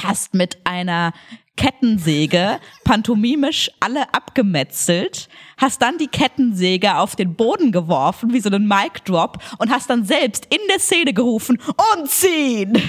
[0.02, 1.14] hast mit einer
[1.56, 8.68] Kettensäge pantomimisch alle abgemetzelt, hast dann die Kettensäge auf den Boden geworfen, wie so einen
[8.68, 11.60] Mic Drop und hast dann selbst in der Szene gerufen
[11.94, 12.82] und ziehen.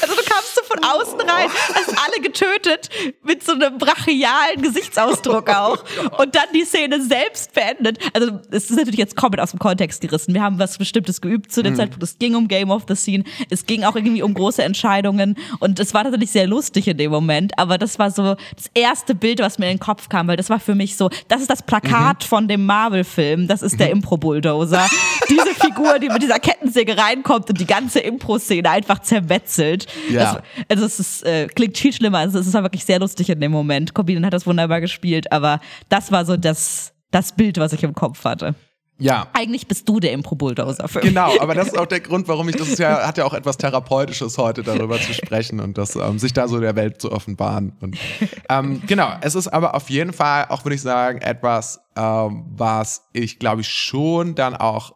[0.00, 0.22] Also du
[0.70, 2.88] von außen rein, hast alle getötet
[3.24, 5.84] mit so einem brachialen Gesichtsausdruck auch
[6.18, 7.98] und dann die Szene selbst beendet.
[8.12, 10.34] Also es ist natürlich jetzt komplett aus dem Kontext gerissen.
[10.34, 11.78] Wir haben was Bestimmtes geübt zu dem mhm.
[11.78, 12.02] Zeitpunkt.
[12.02, 15.80] Es ging um Game of the Scene, es ging auch irgendwie um große Entscheidungen und
[15.80, 17.58] es war tatsächlich sehr lustig in dem Moment.
[17.58, 20.50] Aber das war so das erste Bild, was mir in den Kopf kam, weil das
[20.50, 22.28] war für mich so, das ist das Plakat mhm.
[22.28, 24.02] von dem Marvel-Film, das ist der mhm.
[24.02, 24.88] Impro-Bulldozer.
[25.28, 29.86] Diese Figur, die mit dieser Kettensäge reinkommt und die ganze Impro-Szene einfach zermetzelt.
[30.10, 30.34] Ja.
[30.34, 32.18] Das, Also es ist, äh, klingt viel schlimmer.
[32.18, 33.94] Also es war wirklich sehr lustig in dem Moment.
[33.94, 37.94] Corbin hat das wunderbar gespielt, aber das war so das, das Bild, was ich im
[37.94, 38.54] Kopf hatte.
[39.00, 39.28] Ja.
[39.32, 42.56] Eigentlich bist du der Impro-Bulldozer für Genau, aber das ist auch der Grund, warum ich,
[42.56, 46.34] das ja, hat ja auch etwas Therapeutisches heute darüber zu sprechen und das, ähm, sich
[46.34, 47.72] da so der Welt zu offenbaren.
[47.80, 47.96] Und,
[48.50, 53.08] ähm, genau, es ist aber auf jeden Fall, auch würde ich sagen, etwas, ähm, was
[53.14, 54.92] ich glaube ich schon dann auch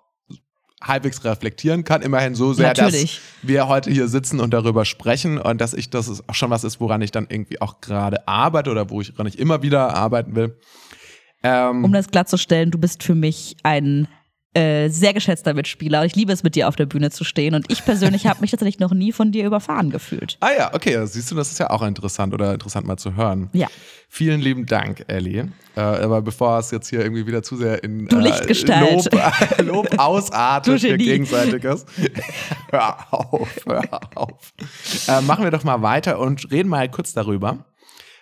[0.87, 2.03] halbwegs reflektieren kann.
[2.03, 3.21] Immerhin so sehr, Natürlich.
[3.43, 6.51] dass wir heute hier sitzen und darüber sprechen und dass ich, dass es auch schon
[6.51, 9.63] was ist, woran ich dann irgendwie auch gerade arbeite oder wo ich, woran ich immer
[9.63, 10.57] wieder arbeiten will.
[11.43, 14.09] Ähm, um das klarzustellen, du bist für mich ein
[14.55, 16.05] äh, sehr geschätzter Mitspieler.
[16.05, 17.55] Ich liebe es, mit dir auf der Bühne zu stehen.
[17.55, 20.37] Und ich persönlich habe mich tatsächlich noch nie von dir überfahren gefühlt.
[20.41, 21.05] Ah ja, okay.
[21.07, 23.51] Siehst du, das ist ja auch interessant oder interessant mal zu hören.
[23.53, 23.67] Ja.
[24.09, 25.49] Vielen lieben Dank, Ellie.
[25.77, 29.13] Äh, aber bevor es jetzt hier irgendwie wieder zu sehr in du Lichtgestalt.
[29.13, 31.85] Lob, Lob ausartet für Gegenseitiges.
[32.71, 34.53] hör auf, hör auf.
[35.09, 37.65] Äh, machen wir doch mal weiter und reden mal kurz darüber,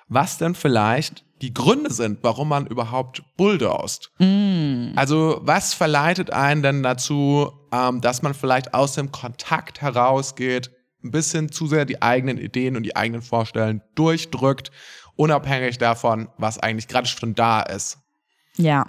[0.08, 4.12] was denn vielleicht die Gründe sind, warum man überhaupt bulldozt.
[4.18, 4.92] Mm.
[4.94, 10.70] Also was verleitet einen denn dazu, ähm, dass man vielleicht aus dem Kontakt herausgeht,
[11.02, 14.70] ein bisschen zu sehr die eigenen Ideen und die eigenen Vorstellungen durchdrückt,
[15.16, 17.98] unabhängig davon, was eigentlich gerade schon da ist.
[18.56, 18.86] Ja.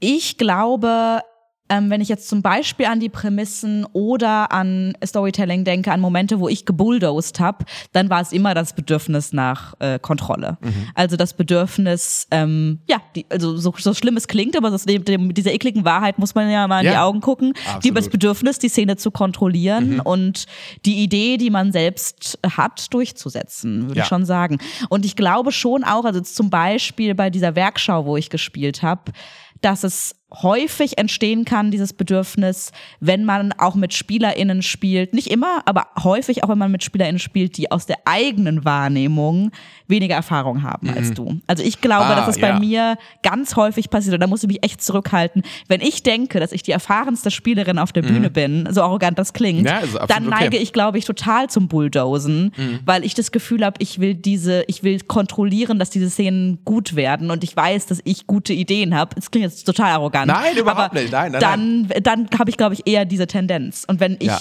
[0.00, 1.22] Ich glaube,
[1.68, 6.40] ähm, wenn ich jetzt zum Beispiel an die Prämissen oder an Storytelling denke, an Momente,
[6.40, 10.58] wo ich gebulldozed habe, dann war es immer das Bedürfnis nach äh, Kontrolle.
[10.60, 10.88] Mhm.
[10.94, 15.34] Also das Bedürfnis, ähm, ja, die, also so, so schlimm es klingt, aber das, dem,
[15.34, 16.92] dieser ekligen Wahrheit muss man ja mal in ja.
[16.92, 17.52] die Augen gucken.
[17.82, 20.00] Die, das Bedürfnis, die Szene zu kontrollieren mhm.
[20.00, 20.46] und
[20.84, 24.02] die Idee, die man selbst hat, durchzusetzen, würde ja.
[24.02, 24.58] ich schon sagen.
[24.88, 29.12] Und ich glaube schon auch, also zum Beispiel bei dieser Werkschau, wo ich gespielt habe,
[29.60, 35.14] dass es häufig entstehen kann, dieses Bedürfnis, wenn man auch mit SpielerInnen spielt.
[35.14, 39.50] Nicht immer, aber häufig auch, wenn man mit SpielerInnen spielt, die aus der eigenen Wahrnehmung
[39.86, 40.96] weniger Erfahrung haben mhm.
[40.96, 41.40] als du.
[41.46, 42.52] Also ich glaube, ah, dass das ja.
[42.52, 45.42] bei mir ganz häufig passiert und da muss ich mich echt zurückhalten.
[45.66, 48.08] Wenn ich denke, dass ich die erfahrenste Spielerin auf der mhm.
[48.08, 50.58] Bühne bin, so arrogant das klingt, ja, dann neige okay.
[50.58, 52.80] ich, glaube ich, total zum Bulldozen, mhm.
[52.84, 56.96] weil ich das Gefühl habe, ich will diese, ich will kontrollieren, dass diese Szenen gut
[56.96, 59.16] werden und ich weiß, dass ich gute Ideen habe.
[59.18, 60.17] Es klingt jetzt total arrogant.
[60.26, 61.12] Nein, überhaupt nicht.
[61.12, 62.02] Nein, nein, dann, nein.
[62.02, 63.84] dann habe ich, glaube ich, eher diese Tendenz.
[63.86, 64.38] Und wenn ich ja.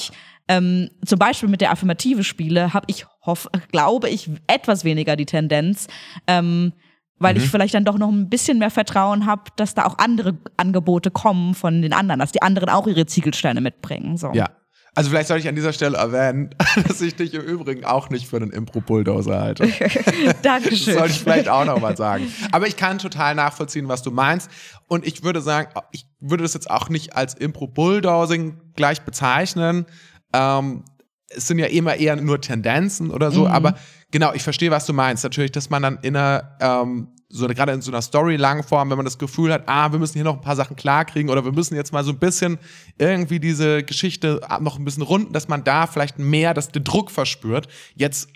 [0.47, 5.25] ähm, zum Beispiel mit der Affirmative spiele, habe ich, hoff, glaube ich, etwas weniger die
[5.25, 5.87] Tendenz,
[6.27, 6.73] ähm,
[7.19, 7.41] weil mhm.
[7.41, 11.11] ich vielleicht dann doch noch ein bisschen mehr Vertrauen habe, dass da auch andere Angebote
[11.11, 14.17] kommen von den anderen, dass die anderen auch ihre Ziegelsteine mitbringen.
[14.17, 14.31] So.
[14.33, 14.49] Ja,
[14.97, 16.49] also vielleicht soll ich an dieser Stelle erwähnen,
[16.87, 19.67] dass ich dich im Übrigen auch nicht für einen Impro-Bulldozer halte.
[20.41, 20.95] Dankeschön.
[20.95, 22.33] Das sollte ich vielleicht auch nochmal sagen.
[22.51, 24.49] Aber ich kann total nachvollziehen, was du meinst.
[24.87, 29.85] Und ich würde sagen, ich würde das jetzt auch nicht als Impro-Bulldozing gleich bezeichnen.
[30.33, 30.83] Ähm,
[31.29, 33.51] es sind ja immer eher nur Tendenzen oder so, mhm.
[33.51, 33.75] aber
[34.09, 35.23] genau, ich verstehe, was du meinst.
[35.23, 39.05] Natürlich, dass man dann in einer ähm, so gerade in so einer Story-Langform, wenn man
[39.05, 41.75] das Gefühl hat, ah, wir müssen hier noch ein paar Sachen klarkriegen oder wir müssen
[41.75, 42.57] jetzt mal so ein bisschen
[42.97, 47.11] irgendwie diese Geschichte noch ein bisschen runden, dass man da vielleicht mehr das, den Druck
[47.11, 47.67] verspürt.
[47.95, 48.29] Jetzt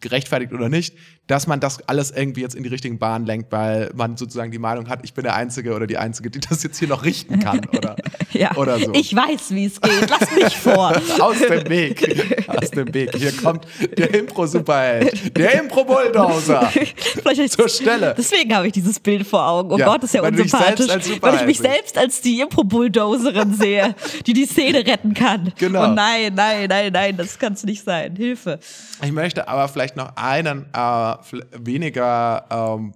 [0.00, 3.90] gerechtfertigt oder nicht, dass man das alles irgendwie jetzt in die richtigen Bahnen lenkt, weil
[3.94, 6.78] man sozusagen die Meinung hat, ich bin der Einzige oder die Einzige, die das jetzt
[6.78, 7.96] hier noch richten kann oder,
[8.32, 8.54] ja.
[8.56, 8.92] oder so.
[8.92, 10.10] Ich weiß, wie es geht.
[10.10, 10.92] Lass mich vor.
[11.20, 12.46] Aus dem Weg.
[12.46, 13.16] Aus dem Weg.
[13.16, 15.36] Hier kommt der Impro-Superheld.
[15.36, 16.70] Der Impro-Bulldozer.
[17.48, 18.14] Zur Stelle.
[18.16, 19.72] Deswegen habe ich dieses Bild vor Augen.
[19.72, 20.88] Oh ja, Gott, ist ja unsympathisch.
[21.20, 23.94] Weil ich mich selbst als die Impro-Bulldozerin sehe,
[24.26, 25.52] die die Szene retten kann.
[25.58, 25.84] Genau.
[25.84, 28.14] Und nein, nein, nein, nein, das kann es nicht sein.
[28.16, 28.58] Hilfe.
[29.02, 31.13] Ich möchte aber vielleicht noch einen äh,
[31.52, 32.94] weniger, ähm,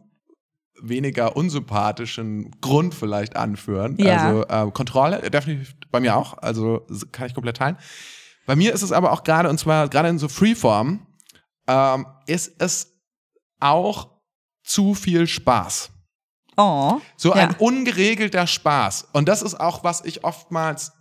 [0.81, 3.97] weniger unsympathischen Grund vielleicht anführen.
[3.99, 4.17] Ja.
[4.17, 7.77] Also äh, Kontrolle, definitiv bei mir auch, also kann ich komplett teilen.
[8.47, 11.07] Bei mir ist es aber auch gerade, und zwar gerade in so Freeform,
[11.67, 12.95] ähm, ist es
[13.61, 14.09] auch
[14.63, 15.91] zu viel Spaß.
[16.57, 17.01] Oh.
[17.17, 17.49] So ja.
[17.49, 19.09] ein ungeregelter Spaß.
[19.13, 20.93] Und das ist auch, was ich oftmals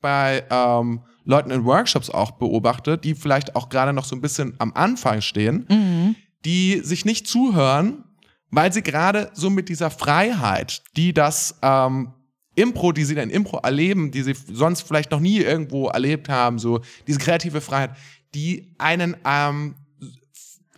[0.00, 4.54] bei ähm, Leuten in Workshops auch beobachte, die vielleicht auch gerade noch so ein bisschen
[4.58, 8.04] am Anfang stehen, mhm die sich nicht zuhören,
[8.50, 12.12] weil sie gerade so mit dieser Freiheit, die das ähm,
[12.54, 16.60] Impro, die sie in Impro erleben, die sie sonst vielleicht noch nie irgendwo erlebt haben,
[16.60, 17.90] so diese kreative Freiheit,
[18.32, 19.74] die einen ähm,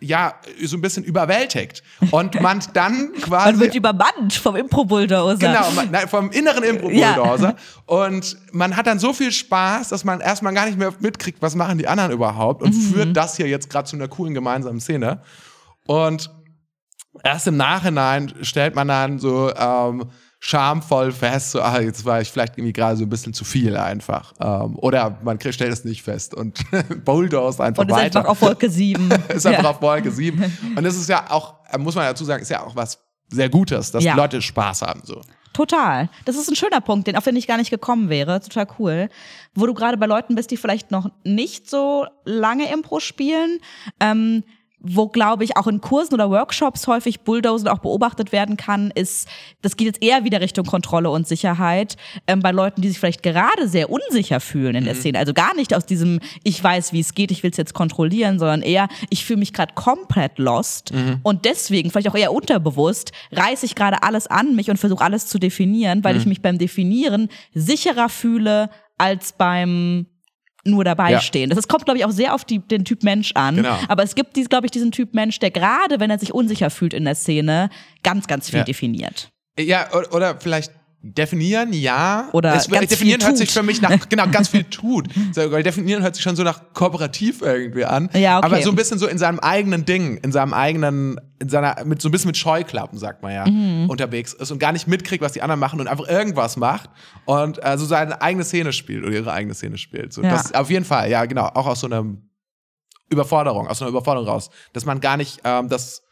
[0.01, 1.83] ja, so ein bisschen überwältigt.
[2.09, 3.51] Und man dann quasi.
[3.51, 5.37] Man wird übermannt vom Impro-Bulldozer.
[5.37, 7.49] Genau, man, nein, vom inneren Impro-Bulldozer.
[7.49, 7.55] Ja.
[7.85, 11.53] Und man hat dann so viel Spaß, dass man erstmal gar nicht mehr mitkriegt, was
[11.53, 12.93] machen die anderen überhaupt und mhm.
[12.93, 15.21] führt das hier jetzt gerade zu einer coolen gemeinsamen Szene.
[15.89, 16.29] Und
[17.23, 20.05] erst im Nachhinein stellt man dann so ähm,
[20.39, 23.75] schamvoll fest, so, ah, jetzt war ich vielleicht irgendwie gerade so ein bisschen zu viel
[23.75, 24.33] einfach.
[24.39, 26.59] Ähm, oder man stellt es nicht fest und
[27.05, 28.19] bulldozt einfach und ist weiter.
[28.19, 29.09] einfach auf Wolke 7.
[29.29, 29.69] ist einfach ja.
[29.71, 30.57] auf Wolke 7.
[30.75, 33.91] Und das ist ja auch, muss man dazu sagen, ist ja auch was sehr Gutes,
[33.91, 34.13] dass ja.
[34.13, 35.01] die Leute Spaß haben.
[35.03, 35.21] So.
[35.53, 36.07] Total.
[36.25, 38.39] Das ist ein schöner Punkt, den, auf den ich gar nicht gekommen wäre.
[38.41, 39.09] Total cool.
[39.55, 43.57] Wo du gerade bei Leuten bist, die vielleicht noch nicht so lange Impro spielen.
[43.99, 44.43] Ähm,
[44.81, 49.27] wo, glaube ich, auch in Kursen oder Workshops häufig Bulldozen auch beobachtet werden kann, ist,
[49.61, 53.21] das geht jetzt eher wieder Richtung Kontrolle und Sicherheit ähm, bei Leuten, die sich vielleicht
[53.21, 54.85] gerade sehr unsicher fühlen in mhm.
[54.85, 55.19] der Szene.
[55.19, 58.39] Also gar nicht aus diesem, ich weiß, wie es geht, ich will es jetzt kontrollieren,
[58.39, 61.19] sondern eher, ich fühle mich gerade komplett lost mhm.
[61.23, 65.27] und deswegen, vielleicht auch eher unterbewusst, reiße ich gerade alles an mich und versuche alles
[65.27, 66.19] zu definieren, weil mhm.
[66.21, 70.05] ich mich beim Definieren sicherer fühle als beim
[70.65, 71.21] nur dabei ja.
[71.21, 71.49] stehen.
[71.49, 73.57] Das kommt, glaube ich, auch sehr auf die, den Typ Mensch an.
[73.57, 73.77] Genau.
[73.87, 76.93] Aber es gibt, glaube ich, diesen Typ Mensch, der gerade, wenn er sich unsicher fühlt
[76.93, 77.69] in der Szene,
[78.03, 78.65] ganz, ganz viel ja.
[78.65, 79.29] definiert.
[79.59, 82.27] Ja, oder vielleicht Definieren, ja.
[82.33, 85.07] Oder es, ganz definieren hört sich für mich nach genau ganz viel tut.
[85.33, 88.09] Weil definieren hört sich schon so nach kooperativ irgendwie an.
[88.13, 88.45] Ja, okay.
[88.45, 92.01] Aber so ein bisschen so in seinem eigenen Ding, in seinem eigenen, in seiner mit
[92.01, 93.89] so ein bisschen mit Scheuklappen, sagt man ja, mhm.
[93.89, 96.89] unterwegs ist und gar nicht mitkriegt, was die anderen machen und einfach irgendwas macht
[97.23, 100.11] und äh, so seine eigene Szene spielt oder ihre eigene Szene spielt.
[100.11, 100.31] So, ja.
[100.31, 102.03] Das auf jeden Fall, ja, genau, auch aus so einer
[103.09, 106.03] Überforderung, aus so einer Überforderung raus, dass man gar nicht ähm, das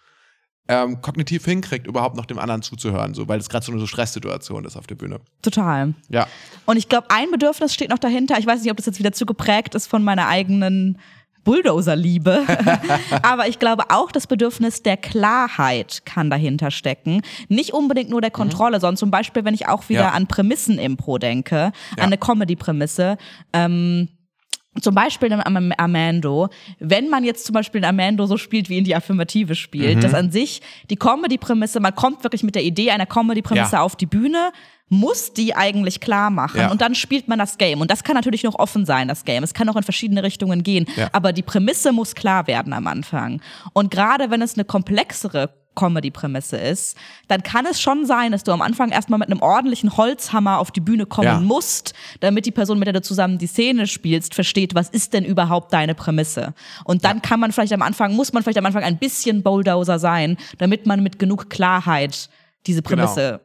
[0.67, 4.65] ähm, kognitiv hinkriegt, überhaupt noch dem anderen zuzuhören, so, weil es gerade so eine Stresssituation
[4.65, 5.19] ist auf der Bühne.
[5.41, 5.93] Total.
[6.10, 6.27] Ja.
[6.65, 8.38] Und ich glaube, ein Bedürfnis steht noch dahinter.
[8.39, 10.97] Ich weiß nicht, ob das jetzt wieder zu geprägt ist von meiner eigenen
[11.47, 12.45] Bulldozer-Liebe.
[13.21, 17.21] Aber ich glaube auch das Bedürfnis der Klarheit kann dahinter stecken.
[17.47, 18.36] Nicht unbedingt nur der mhm.
[18.36, 18.82] Kontrolle, mhm.
[18.82, 20.10] sondern zum Beispiel, wenn ich auch wieder ja.
[20.10, 21.71] an Prämissen-Impro denke, ja.
[21.97, 23.17] an eine Comedy-Prämisse.
[23.53, 24.10] Ähm,
[24.81, 28.83] zum Beispiel im Amando, wenn man jetzt zum Beispiel ein Amando so spielt, wie ihn
[28.83, 30.01] die Affirmative spielt, mhm.
[30.01, 33.81] dass an sich die Comedy-Prämisse, man kommt wirklich mit der Idee einer Comedy-Prämisse ja.
[33.81, 34.51] auf die Bühne,
[34.89, 36.71] muss die eigentlich klar machen ja.
[36.71, 37.81] und dann spielt man das Game.
[37.81, 39.43] Und das kann natürlich noch offen sein, das Game.
[39.43, 40.85] Es kann auch in verschiedene Richtungen gehen.
[40.95, 41.09] Ja.
[41.11, 43.41] Aber die Prämisse muss klar werden am Anfang.
[43.73, 48.51] Und gerade wenn es eine komplexere Comedy-Prämisse ist, dann kann es schon sein, dass du
[48.51, 51.39] am Anfang erstmal mit einem ordentlichen Holzhammer auf die Bühne kommen ja.
[51.39, 55.23] musst, damit die Person, mit der du zusammen die Szene spielst, versteht, was ist denn
[55.23, 56.53] überhaupt deine Prämisse.
[56.83, 57.21] Und dann ja.
[57.21, 60.85] kann man vielleicht am Anfang, muss man vielleicht am Anfang ein bisschen Bulldozer sein, damit
[60.85, 62.29] man mit genug Klarheit
[62.65, 63.03] diese genau.
[63.03, 63.43] Prämisse genau.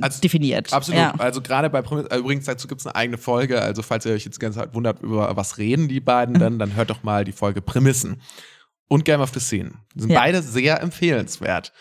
[0.00, 0.72] Also, definiert.
[0.72, 1.00] Absolut.
[1.00, 1.14] Ja.
[1.18, 3.60] Also gerade bei Prämisse, übrigens dazu gibt es eine eigene Folge.
[3.60, 6.90] Also falls ihr euch jetzt ganz wundert, über was reden die beiden, dann, dann hört
[6.90, 8.20] doch mal die Folge Prämissen
[8.88, 9.72] und Game of the Scene.
[9.94, 10.18] Sind ja.
[10.18, 11.72] beide sehr empfehlenswert.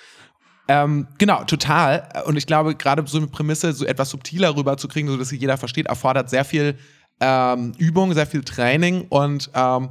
[0.68, 2.24] Ähm, genau, total.
[2.26, 5.58] Und ich glaube, gerade so eine Prämisse so etwas subtiler rüberzukriegen, so dass sie jeder
[5.58, 6.78] versteht, erfordert sehr viel
[7.20, 9.06] ähm, Übung, sehr viel Training.
[9.10, 9.90] Und ähm,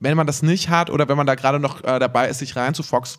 [0.00, 2.56] wenn man das nicht hat oder wenn man da gerade noch äh, dabei ist, sich
[2.56, 3.16] rein zu, fuchsen,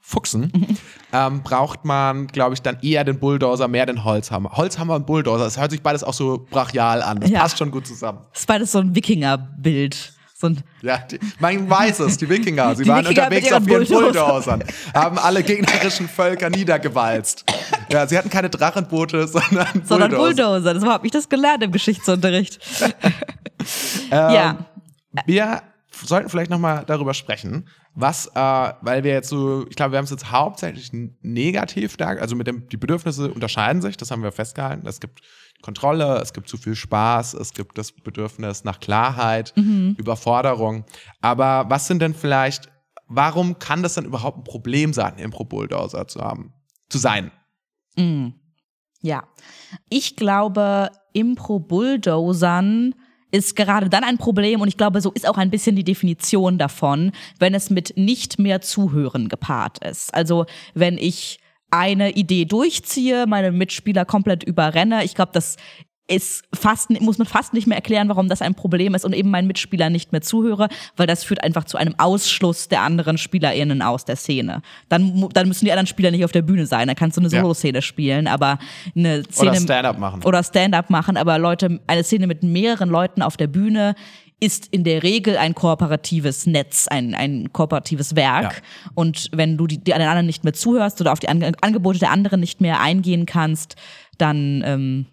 [0.00, 0.78] fuchsen,
[1.12, 4.52] ähm, braucht man, glaube ich, dann eher den Bulldozer, mehr den Holzhammer.
[4.52, 7.20] Holzhammer und Bulldozer, das hört sich beides auch so brachial an.
[7.20, 7.40] Das ja.
[7.40, 8.20] passt schon gut zusammen.
[8.32, 10.14] Das ist beides so ein Wikinger-Bild.
[10.42, 10.50] So
[10.82, 14.64] ja, die, man weiß es, die Wikinger, sie die waren Wikinger unterwegs auf ihren Bulldozern,
[14.92, 17.44] haben alle gegnerischen Völker niedergewalzt.
[17.90, 19.86] Ja, sie hatten keine Drachenboote, sondern Bulldozer.
[19.86, 22.58] Sondern Bulldozer, das habe ich das gelernt im Geschichtsunterricht.
[24.10, 24.66] ähm, ja.
[25.26, 25.62] Wir
[26.04, 28.40] sollten vielleicht nochmal darüber sprechen, was, äh,
[28.80, 32.48] weil wir jetzt so, ich glaube, wir haben es jetzt hauptsächlich negativ da, also mit
[32.48, 34.86] dem, die Bedürfnisse unterscheiden sich, das haben wir festgehalten.
[34.88, 35.20] Es gibt
[35.62, 39.96] Kontrolle, es gibt zu viel Spaß, es gibt das Bedürfnis nach Klarheit, mhm.
[39.98, 40.84] Überforderung.
[41.20, 42.70] Aber was sind denn vielleicht,
[43.06, 46.52] warum kann das denn überhaupt ein Problem sein, Impro-Bulldozer zu haben,
[46.88, 47.30] zu sein?
[47.96, 48.34] Mhm.
[49.00, 49.24] Ja,
[49.88, 52.94] ich glaube, Impro-Bulldozern
[53.32, 56.58] ist gerade dann ein Problem und ich glaube, so ist auch ein bisschen die Definition
[56.58, 60.14] davon, wenn es mit nicht mehr Zuhören gepaart ist.
[60.14, 60.44] Also
[60.74, 61.40] wenn ich
[61.72, 65.04] eine Idee durchziehe, meine Mitspieler komplett überrenne.
[65.04, 65.56] Ich glaube, das
[66.08, 69.30] ist fast, muss man fast nicht mehr erklären, warum das ein Problem ist und eben
[69.30, 73.80] meinen Mitspielern nicht mehr zuhöre, weil das führt einfach zu einem Ausschluss der anderen SpielerInnen
[73.80, 74.60] aus der Szene.
[74.88, 77.30] Dann, dann müssen die anderen Spieler nicht auf der Bühne sein, dann kannst du eine
[77.30, 78.58] Solo-Szene spielen, aber
[78.94, 79.52] eine Szene.
[79.52, 80.22] Oder Stand-up machen.
[80.24, 83.94] Oder Stand-up machen, aber Leute, eine Szene mit mehreren Leuten auf der Bühne
[84.42, 88.54] ist in der Regel ein kooperatives Netz, ein, ein kooperatives Werk.
[88.54, 88.90] Ja.
[88.94, 92.40] Und wenn du die, die anderen nicht mehr zuhörst oder auf die Angebote der anderen
[92.40, 93.76] nicht mehr eingehen kannst,
[94.18, 95.06] dann ähm,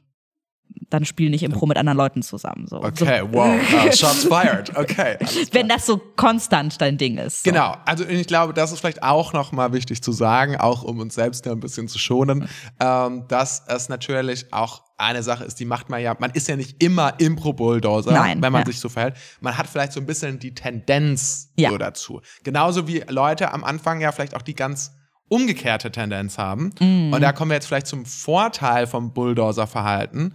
[0.89, 2.65] dann spiel nicht Impro mit anderen Leuten zusammen.
[2.67, 2.77] So.
[2.77, 3.34] Okay, so.
[3.34, 4.75] wow, uh, shots fired.
[4.75, 5.17] Okay.
[5.51, 7.43] Wenn das so konstant dein Ding ist.
[7.43, 7.51] So.
[7.51, 11.15] Genau, also ich glaube, das ist vielleicht auch nochmal wichtig zu sagen, auch um uns
[11.15, 15.89] selbst ein bisschen zu schonen, ähm, dass es natürlich auch eine Sache ist, die macht
[15.89, 18.65] man ja, man ist ja nicht immer Impro-Bulldozer, wenn man ja.
[18.65, 19.15] sich so verhält.
[19.39, 21.69] Man hat vielleicht so ein bisschen die Tendenz ja.
[21.69, 22.21] so dazu.
[22.43, 24.91] Genauso wie Leute am Anfang ja vielleicht auch die ganz
[25.29, 26.73] umgekehrte Tendenz haben.
[26.79, 27.13] Mm.
[27.13, 30.34] Und da kommen wir jetzt vielleicht zum Vorteil vom Bulldozer-Verhalten,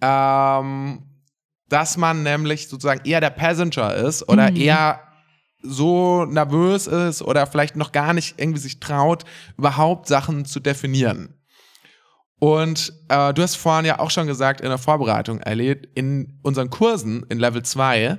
[0.00, 1.02] ähm,
[1.68, 4.56] dass man nämlich sozusagen eher der Passenger ist oder mm.
[4.56, 5.00] eher
[5.62, 9.24] so nervös ist oder vielleicht noch gar nicht irgendwie sich traut,
[9.56, 11.34] überhaupt Sachen zu definieren.
[12.38, 16.70] Und äh, du hast vorhin ja auch schon gesagt in der Vorbereitung, Elliot, in unseren
[16.70, 18.18] Kursen in Level 2,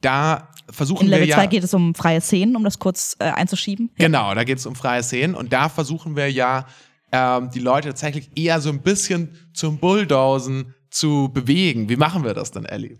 [0.00, 1.34] da versuchen in Level wir ja.
[1.34, 3.90] In Level 2 geht es um freie Szenen, um das kurz äh, einzuschieben.
[3.96, 6.66] Genau, da geht es um freie Szenen und da versuchen wir ja,
[7.10, 11.88] ähm, die Leute tatsächlich eher so ein bisschen zum Bulldozen zu bewegen.
[11.88, 12.98] Wie machen wir das denn, Ellie?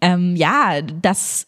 [0.00, 1.46] Ähm, ja, das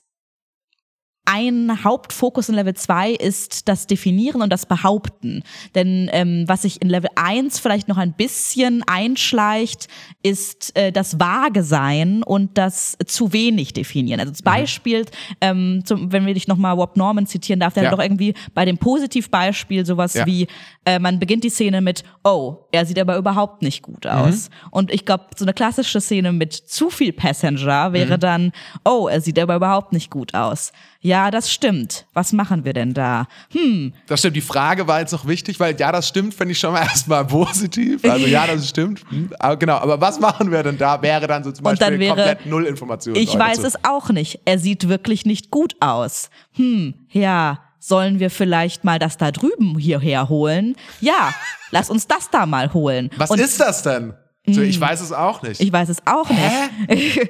[1.24, 5.44] ein Hauptfokus in Level 2 ist das Definieren und das Behaupten.
[5.74, 9.86] Denn ähm, was sich in Level 1 vielleicht noch ein bisschen einschleicht,
[10.24, 14.18] ist äh, das Vage sein und das zu wenig definieren.
[14.18, 14.56] Also zum mhm.
[14.56, 15.06] Beispiel,
[15.40, 17.90] ähm, zum, wenn wir dich nochmal Wop Norman zitieren darf, der ja.
[17.90, 20.26] hat doch irgendwie bei dem Positivbeispiel sowas ja.
[20.26, 20.48] wie,
[20.84, 24.50] äh, man beginnt die Szene mit, oh, er sieht aber überhaupt nicht gut aus.
[24.50, 24.68] Mhm.
[24.72, 28.20] Und ich glaube, so eine klassische Szene mit zu viel Passenger wäre mhm.
[28.20, 28.52] dann,
[28.84, 30.72] oh, er sieht aber überhaupt nicht gut aus
[31.04, 32.06] ja, das stimmt.
[32.14, 33.26] Was machen wir denn da?
[33.50, 33.92] Hm.
[34.06, 34.36] Das stimmt.
[34.36, 37.24] Die Frage war jetzt noch wichtig, weil ja, das stimmt, finde ich schon mal erstmal
[37.24, 38.04] positiv.
[38.04, 39.02] Also ja, das stimmt.
[39.12, 39.30] Hm.
[39.38, 41.02] Aber genau, aber was machen wir denn da?
[41.02, 43.16] Wäre dann so zum Beispiel dann wäre, komplett null Informationen.
[43.16, 43.66] Ich weiß zu.
[43.66, 44.40] es auch nicht.
[44.44, 46.30] Er sieht wirklich nicht gut aus.
[46.52, 47.58] Hm, ja.
[47.78, 50.76] Sollen wir vielleicht mal das da drüben hierher holen?
[51.00, 51.34] Ja,
[51.72, 53.10] lass uns das da mal holen.
[53.16, 54.14] Was Und ist das denn?
[54.44, 54.82] So, ich mm.
[54.82, 55.60] weiß es auch nicht.
[55.60, 57.20] Ich weiß es auch nicht.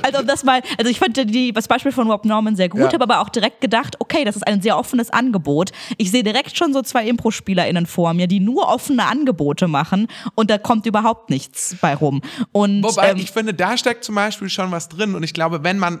[0.04, 2.92] also das mal, also ich fand die, das Beispiel von Rob Norman sehr gut, ja.
[2.92, 5.72] habe aber auch direkt gedacht, okay, das ist ein sehr offenes Angebot.
[5.98, 10.50] Ich sehe direkt schon so zwei Impro-SpielerInnen vor mir, die nur offene Angebote machen und
[10.50, 12.22] da kommt überhaupt nichts bei rum.
[12.52, 15.64] Und, Wobei, ähm, ich finde, da steckt zum Beispiel schon was drin und ich glaube,
[15.64, 16.00] wenn man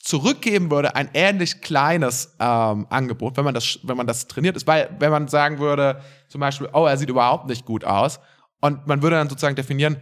[0.00, 4.66] zurückgeben würde, ein ähnlich kleines ähm, Angebot, wenn man das, wenn man das trainiert ist,
[4.66, 8.18] weil wenn man sagen würde, zum Beispiel, oh, er sieht überhaupt nicht gut aus,
[8.62, 9.98] und man würde dann sozusagen definieren,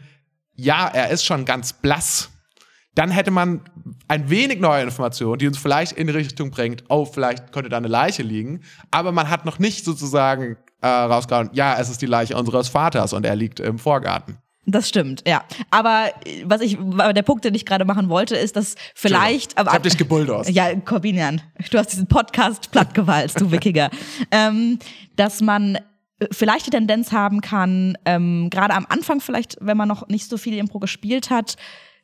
[0.54, 2.30] ja, er ist schon ganz blass.
[2.94, 3.62] Dann hätte man
[4.08, 7.78] ein wenig neue Informationen, die uns vielleicht in die Richtung bringt, oh, vielleicht könnte da
[7.78, 8.60] eine Leiche liegen.
[8.90, 13.12] Aber man hat noch nicht sozusagen äh, rausgehauen, ja, es ist die Leiche unseres Vaters
[13.12, 14.38] und er liegt im Vorgarten.
[14.66, 15.42] Das stimmt, ja.
[15.70, 16.10] Aber
[16.44, 19.56] was ich, der Punkt, den ich gerade machen wollte, ist, dass vielleicht.
[19.56, 20.54] Aber, ich hab dich gebulldozed.
[20.54, 23.90] Ja, Corbinian, du hast diesen Podcast plattgewalzt, du Wickiger.
[24.30, 24.78] ähm,
[25.16, 25.78] dass man
[26.30, 30.36] vielleicht die Tendenz haben kann, ähm, gerade am Anfang vielleicht, wenn man noch nicht so
[30.36, 31.56] viel Impro gespielt hat,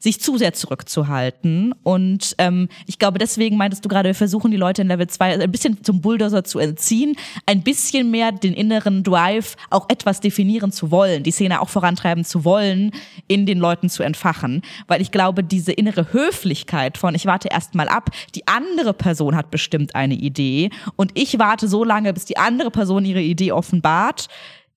[0.07, 1.75] sich zu sehr zurückzuhalten.
[1.83, 5.41] Und ähm, ich glaube, deswegen meintest du gerade, wir versuchen die Leute in Level 2
[5.41, 10.71] ein bisschen zum Bulldozer zu entziehen, ein bisschen mehr den inneren Drive auch etwas definieren
[10.71, 12.93] zu wollen, die Szene auch vorantreiben zu wollen,
[13.27, 14.63] in den Leuten zu entfachen.
[14.87, 19.35] Weil ich glaube, diese innere Höflichkeit von ich warte erst mal ab, die andere Person
[19.35, 23.51] hat bestimmt eine Idee und ich warte so lange, bis die andere Person ihre Idee
[23.51, 24.29] offenbart,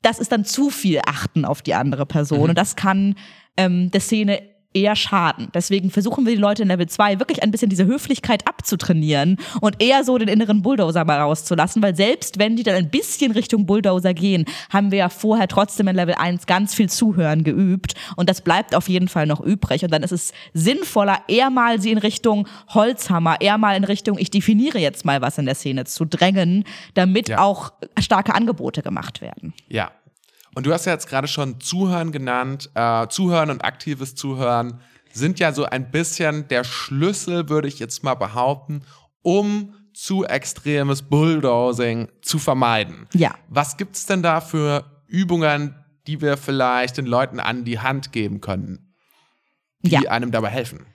[0.02, 2.40] das ist dann zu viel Achten auf die andere Person.
[2.40, 2.50] Mhm.
[2.50, 3.14] Und das kann
[3.58, 4.42] ähm, der Szene
[4.74, 5.50] eher schaden.
[5.54, 9.82] Deswegen versuchen wir die Leute in Level 2 wirklich ein bisschen diese Höflichkeit abzutrainieren und
[9.82, 13.66] eher so den inneren Bulldozer mal rauszulassen, weil selbst wenn die dann ein bisschen Richtung
[13.66, 18.30] Bulldozer gehen, haben wir ja vorher trotzdem in Level 1 ganz viel Zuhören geübt und
[18.30, 21.92] das bleibt auf jeden Fall noch übrig und dann ist es sinnvoller, eher mal sie
[21.92, 25.86] in Richtung Holzhammer, eher mal in Richtung ich definiere jetzt mal was in der Szene
[25.86, 27.40] zu drängen, damit ja.
[27.40, 29.54] auch starke Angebote gemacht werden.
[29.68, 29.92] Ja,
[30.56, 32.70] und du hast ja jetzt gerade schon Zuhören genannt.
[32.74, 34.82] Äh, Zuhören und aktives Zuhören
[35.12, 38.84] sind ja so ein bisschen der Schlüssel, würde ich jetzt mal behaupten,
[39.22, 43.08] um zu extremes Bulldozing zu vermeiden.
[43.14, 43.36] Ja.
[43.48, 45.76] Was gibt es denn da für Übungen,
[46.08, 48.94] die wir vielleicht den Leuten an die Hand geben können,
[49.82, 50.12] die ja.
[50.12, 50.86] einem dabei helfen?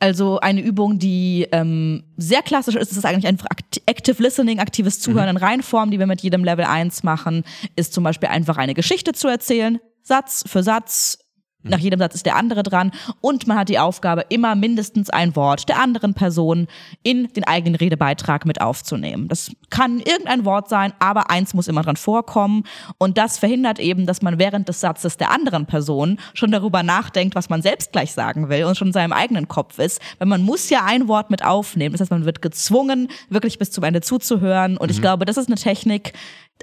[0.00, 3.46] Also eine Übung, die ähm, sehr klassisch ist, ist eigentlich einfach
[3.86, 5.36] Active Listening, aktives Zuhören mhm.
[5.36, 7.44] in Reihenform, die wir mit jedem Level 1 machen,
[7.76, 11.18] ist zum Beispiel einfach eine Geschichte zu erzählen, Satz für Satz,
[11.62, 15.36] nach jedem Satz ist der andere dran und man hat die Aufgabe, immer mindestens ein
[15.36, 16.68] Wort der anderen Person
[17.02, 19.28] in den eigenen Redebeitrag mit aufzunehmen.
[19.28, 22.64] Das kann irgendein Wort sein, aber eins muss immer dran vorkommen
[22.98, 27.34] und das verhindert eben, dass man während des Satzes der anderen Person schon darüber nachdenkt,
[27.34, 30.42] was man selbst gleich sagen will und schon in seinem eigenen Kopf ist, weil man
[30.42, 31.92] muss ja ein Wort mit aufnehmen.
[31.92, 34.94] Das heißt, man wird gezwungen, wirklich bis zum Ende zuzuhören und mhm.
[34.94, 36.14] ich glaube, das ist eine Technik,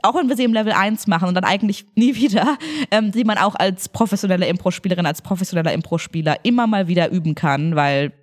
[0.04, 2.58] auch wenn wir sie im Level 1 machen und dann eigentlich nie wieder,
[2.92, 7.76] ähm, die man auch als professionelle Impro-Spielerin, als professioneller Impro-Spieler immer mal wieder üben kann,
[7.76, 8.14] weil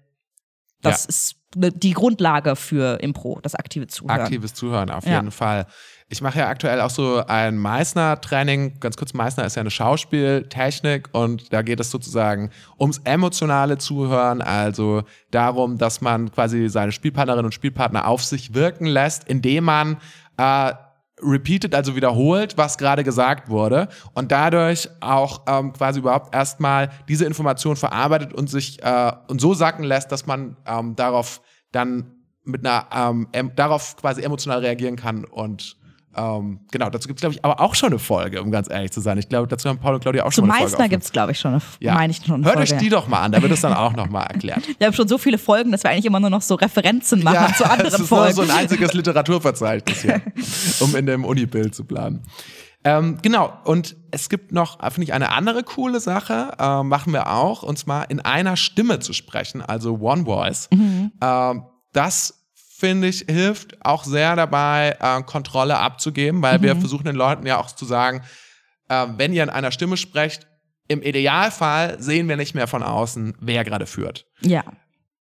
[0.83, 1.09] das ja.
[1.09, 4.21] ist ne, die Grundlage für Impro, das aktive Zuhören.
[4.21, 5.67] Aktives Zuhören, auf jeden Fall.
[6.09, 8.79] Ich mache ja aktuell auch so ein Meißner-Training.
[8.79, 14.43] Ganz kurz, Meißner ist ja eine Schauspieltechnik und da geht es sozusagen ums emotionale Zuhören,
[14.43, 19.97] also darum, dass man quasi seine Spielpartnerinnen und Spielpartner auf sich wirken lässt, indem man
[20.37, 20.73] äh,
[21.25, 27.25] repeated, also wiederholt, was gerade gesagt wurde und dadurch auch ähm, quasi überhaupt erstmal diese
[27.25, 31.41] Information verarbeitet und sich äh, und so sacken lässt, dass man ähm, darauf
[31.73, 32.13] dann
[32.45, 32.87] mit einer
[33.33, 35.77] ähm, darauf quasi emotional reagieren kann und
[36.17, 38.93] ähm, genau, dazu gibt es, glaube ich, aber auch schon eine Folge, um ganz ehrlich
[38.93, 39.19] zu sein.
[39.19, 40.91] Ich glaube, dazu haben Paul und Claudia auch Zu schon eine Meißner Folge.
[40.91, 41.95] gibt es, glaube ich, schon eine, ja.
[41.95, 42.75] meine ich schon eine Hört Folge.
[42.75, 44.63] euch die doch mal an, da wird es dann auch nochmal erklärt.
[44.79, 47.55] Wir haben schon so viele Folgen, dass wir eigentlich immer nur noch so Referenzen machen
[47.55, 48.37] zu anderen es ist Folgen.
[48.37, 50.23] nur so ein einziges Literaturverzeichnis hier,
[50.81, 52.23] um in dem Unibild zu planen.
[52.85, 57.33] Ähm, genau, und es gibt noch, finde ich, eine andere coole Sache, äh, machen wir
[57.33, 60.69] auch, und zwar in einer Stimme zu sprechen, also One Voice.
[60.71, 61.13] Mhm.
[61.23, 62.44] Ähm, das
[62.85, 67.59] finde ich, hilft auch sehr dabei, äh, Kontrolle abzugeben, weil wir versuchen den Leuten ja
[67.59, 68.23] auch zu sagen,
[68.89, 70.47] äh, wenn ihr in einer Stimme sprecht,
[70.87, 74.27] im Idealfall sehen wir nicht mehr von außen, wer gerade führt.
[74.43, 74.65] Ja.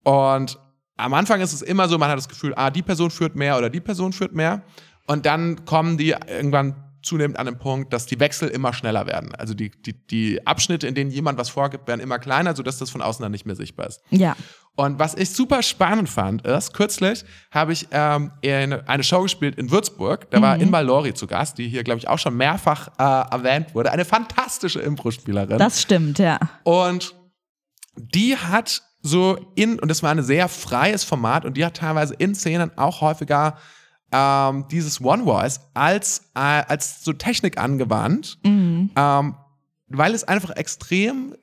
[0.03, 0.59] Und
[0.97, 3.57] am Anfang ist es immer so, man hat das Gefühl, ah, die Person führt mehr
[3.57, 4.63] oder die Person führt mehr.
[5.07, 9.35] Und dann kommen die irgendwann zunehmend an den Punkt, dass die Wechsel immer schneller werden.
[9.35, 12.91] Also die, die, die Abschnitte, in denen jemand was vorgibt, werden immer kleiner, sodass das
[12.91, 14.01] von außen dann nicht mehr sichtbar ist.
[14.11, 14.35] Ja.
[14.77, 19.55] Und was ich super spannend fand, ist, kürzlich habe ich ähm, in eine Show gespielt
[19.57, 20.29] in Würzburg.
[20.31, 23.75] Da war Inma Lori zu Gast, die hier, glaube ich, auch schon mehrfach äh, erwähnt
[23.75, 23.93] wurde.
[23.93, 25.59] Eine fantastische Impro-Spielerin.
[25.59, 26.41] Das stimmt, ja.
[26.65, 27.15] Und
[27.97, 32.15] die hat so in, und das war ein sehr freies Format, und die hat teilweise
[32.15, 33.59] in Szenen auch häufiger
[34.11, 38.39] ähm, dieses One Voice als, äh, als so Technik angewandt,
[38.97, 39.37] ähm,
[39.89, 41.37] weil es einfach extrem,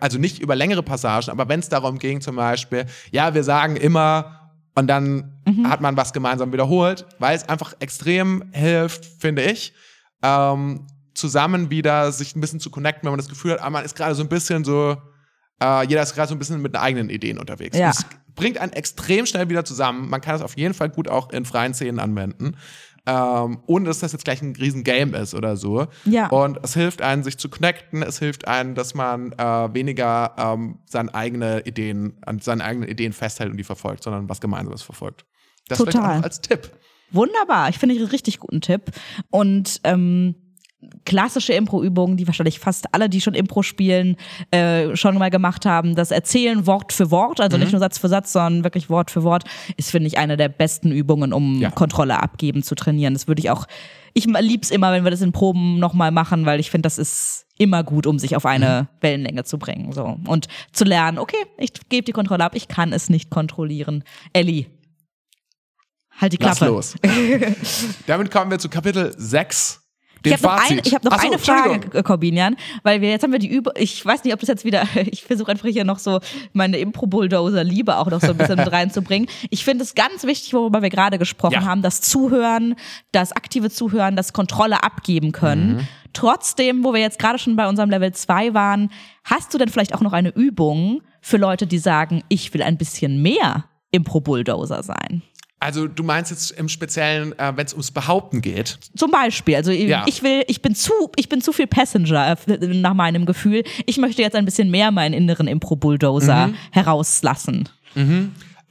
[0.00, 3.76] also nicht über längere Passagen, aber wenn es darum ging, zum Beispiel, ja, wir sagen
[3.76, 4.38] immer,
[4.74, 9.72] und dann hat man was gemeinsam wiederholt, weil es einfach extrem hilft, finde ich,
[10.22, 13.84] ähm, zusammen wieder sich ein bisschen zu connecten, wenn man das Gefühl hat, ah, man
[13.84, 14.96] ist gerade so ein bisschen so,
[15.60, 17.76] äh, jeder ist gerade so ein bisschen mit eigenen Ideen unterwegs.
[17.76, 17.88] Ja.
[17.88, 18.06] Und Es
[18.36, 20.08] bringt einen extrem schnell wieder zusammen.
[20.08, 22.56] Man kann es auf jeden Fall gut auch in freien Szenen anwenden.
[23.10, 25.86] Ähm, ohne dass das jetzt gleich ein riesen Game ist oder so.
[26.04, 26.26] Ja.
[26.28, 28.02] Und es hilft einen, sich zu connecten.
[28.02, 33.14] Es hilft einen, dass man äh, weniger ähm, seine eigene Ideen, an seinen eigenen Ideen
[33.14, 35.24] festhält und die verfolgt, sondern was Gemeinsames verfolgt.
[35.68, 36.18] Das vielleicht Total.
[36.18, 36.70] auch als Tipp.
[37.10, 37.70] Wunderbar.
[37.70, 38.82] Ich finde einen richtig guten Tipp.
[39.30, 40.34] Und ähm,
[41.04, 44.16] klassische Impro-Übungen, die wahrscheinlich fast alle, die schon Impro spielen,
[44.52, 45.96] äh, schon mal gemacht haben.
[45.96, 49.24] Das Erzählen Wort für Wort, also nicht nur Satz für Satz, sondern wirklich Wort für
[49.24, 49.42] Wort,
[49.76, 51.70] ist, finde ich, eine der besten Übungen, um Ja.
[51.70, 53.14] Kontrolle abgeben zu trainieren.
[53.14, 53.66] Das würde ich auch,
[54.14, 57.46] ich lieb's immer, wenn wir das in Proben nochmal machen, weil ich finde, das ist
[57.58, 59.90] immer gut, um sich auf eine Wellenlänge zu bringen.
[59.92, 60.16] So.
[60.26, 64.04] Und zu lernen, okay, ich gebe die Kontrolle ab, ich kann es nicht kontrollieren.
[64.32, 64.66] Ellie.
[66.20, 66.72] Halt die Lass Klappe.
[66.72, 66.94] los.
[68.06, 69.82] Damit kommen wir zu Kapitel 6.
[70.24, 73.22] Ich Dem habe noch, ein, ich hab noch so, eine Frage, Corbinian, weil wir jetzt
[73.22, 75.84] haben wir die Übung, ich weiß nicht, ob das jetzt wieder, ich versuche einfach hier
[75.84, 76.20] noch so
[76.52, 79.28] meine Impro-Bulldozer-Liebe auch noch so ein bisschen mit reinzubringen.
[79.50, 81.64] Ich finde es ganz wichtig, worüber wir gerade gesprochen Ja.
[81.64, 82.74] haben, das Zuhören,
[83.12, 85.76] das aktive Zuhören, das Kontrolle abgeben können.
[85.76, 85.88] Mhm.
[86.14, 88.90] Trotzdem, wo wir jetzt gerade schon bei unserem Level 2 waren,
[89.24, 92.76] hast du denn vielleicht auch noch eine Übung für Leute, die sagen, ich will ein
[92.78, 95.22] bisschen mehr Impro-Bulldozer sein?
[95.60, 98.78] Also du meinst jetzt im Speziellen, äh, wenn es ums Behaupten geht.
[98.96, 100.04] Zum Beispiel, also Ja.
[100.06, 103.64] ich will, ich bin zu, ich bin zu viel Passenger äh, nach meinem Gefühl.
[103.86, 106.54] Ich möchte jetzt ein bisschen mehr meinen inneren Impro-Bulldozer Mhm.
[106.70, 107.68] herauslassen.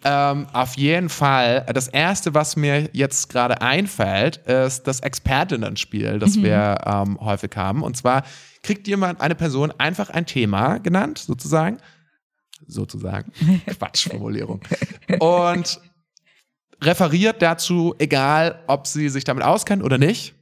[0.03, 1.65] Ähm, auf jeden Fall.
[1.73, 7.81] Das erste, was mir jetzt gerade einfällt, ist das Expertinnen-Spiel, das wir ähm, häufig haben.
[7.83, 8.23] Und zwar
[8.63, 11.79] kriegt jemand, eine Person einfach ein Thema genannt, sozusagen.
[12.67, 13.31] Sozusagen.
[13.77, 14.61] Quatschformulierung.
[15.19, 15.79] Und
[16.81, 20.35] referiert dazu, egal ob sie sich damit auskennt oder nicht.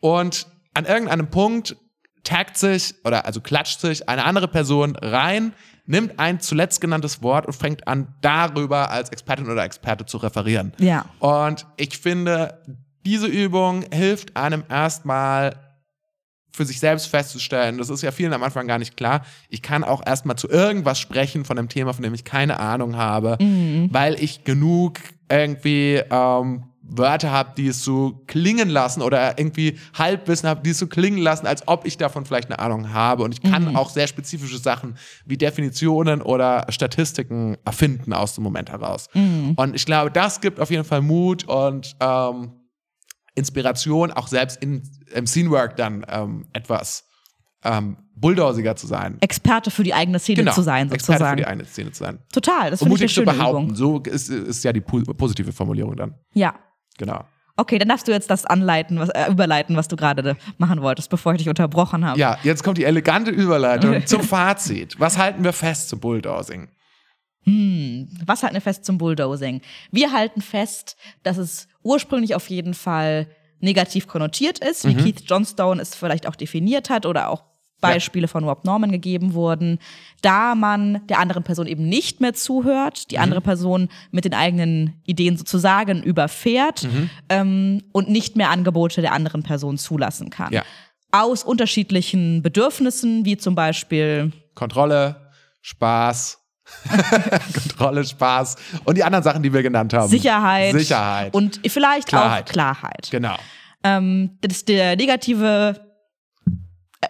[0.00, 1.76] Und an irgendeinem Punkt
[2.24, 5.54] taggt sich oder also klatscht sich eine andere Person rein,
[5.86, 10.72] nimmt ein zuletzt genanntes Wort und fängt an, darüber als Expertin oder Experte zu referieren.
[10.78, 11.04] Ja.
[11.18, 12.62] Und ich finde,
[13.04, 15.54] diese Übung hilft einem erstmal
[16.54, 19.82] für sich selbst festzustellen, das ist ja vielen am Anfang gar nicht klar, ich kann
[19.82, 23.36] auch erstmal zu irgendwas sprechen von einem Thema, von dem ich keine Ahnung habe,
[23.90, 30.48] weil ich genug irgendwie ähm, Wörter habe, die es so klingen lassen oder irgendwie Halbwissen
[30.48, 33.22] habe, die es so klingen lassen, als ob ich davon vielleicht eine Ahnung habe.
[33.24, 38.70] Und ich kann auch sehr spezifische Sachen wie Definitionen oder Statistiken erfinden aus dem Moment
[38.70, 39.08] heraus.
[39.56, 42.52] Und ich glaube, das gibt auf jeden Fall Mut und ähm,
[43.34, 44.82] Inspiration, auch selbst in,
[45.12, 47.04] im Scenework dann ähm, etwas
[47.64, 49.16] ähm, bulldosiger zu sein.
[49.20, 50.94] Experte für die eigene Szene zu sein, Genau.
[50.94, 51.36] Experte für sozusagen.
[51.38, 52.18] die eine Szene zu sein.
[52.32, 53.64] Total, das finde ich eine mutig zu schöne behaupten.
[53.64, 53.74] Übung.
[53.76, 56.14] So ist, ist ja die po positive Formulierung dann.
[56.34, 56.54] Ja.
[56.98, 57.24] Genau.
[57.56, 61.08] Okay, dann darfst du jetzt das anleiten, was, äh, überleiten, was du gerade machen wolltest,
[61.08, 62.18] bevor ich dich unterbrochen habe.
[62.18, 64.98] Ja, jetzt kommt die elegante Überleitung zum Fazit.
[64.98, 66.68] Was halten wir fest zum Bulldozing?
[68.24, 69.60] Was halten wir fest zum Bulldozing?
[69.90, 73.28] Wir halten fest, dass es ursprünglich auf jeden Fall
[73.60, 75.04] negativ konnotiert ist, wie Mhm.
[75.04, 77.44] Keith Johnstone es vielleicht auch definiert hat oder auch
[77.80, 79.78] Beispiele von Rob Norman gegeben wurden,
[80.22, 83.08] da man der anderen Person eben nicht mehr zuhört, Mhm.
[83.10, 87.10] die andere Person mit den eigenen Ideen sozusagen überfährt Mhm.
[87.28, 90.52] ähm, und nicht mehr Angebote der anderen Person zulassen kann.
[90.52, 90.62] Ja.
[91.12, 95.30] Aus unterschiedlichen Bedürfnissen, wie zum Beispiel Kontrolle,
[95.60, 96.38] Spaß,
[97.52, 100.08] Kontrolle, Spaß und die anderen Sachen, die wir genannt haben.
[100.08, 101.34] Sicherheit, Sicherheit.
[101.34, 102.44] und vielleicht Klarheit.
[102.48, 103.08] auch Klarheit.
[103.10, 103.36] genau.
[103.82, 105.80] ähm, das der negative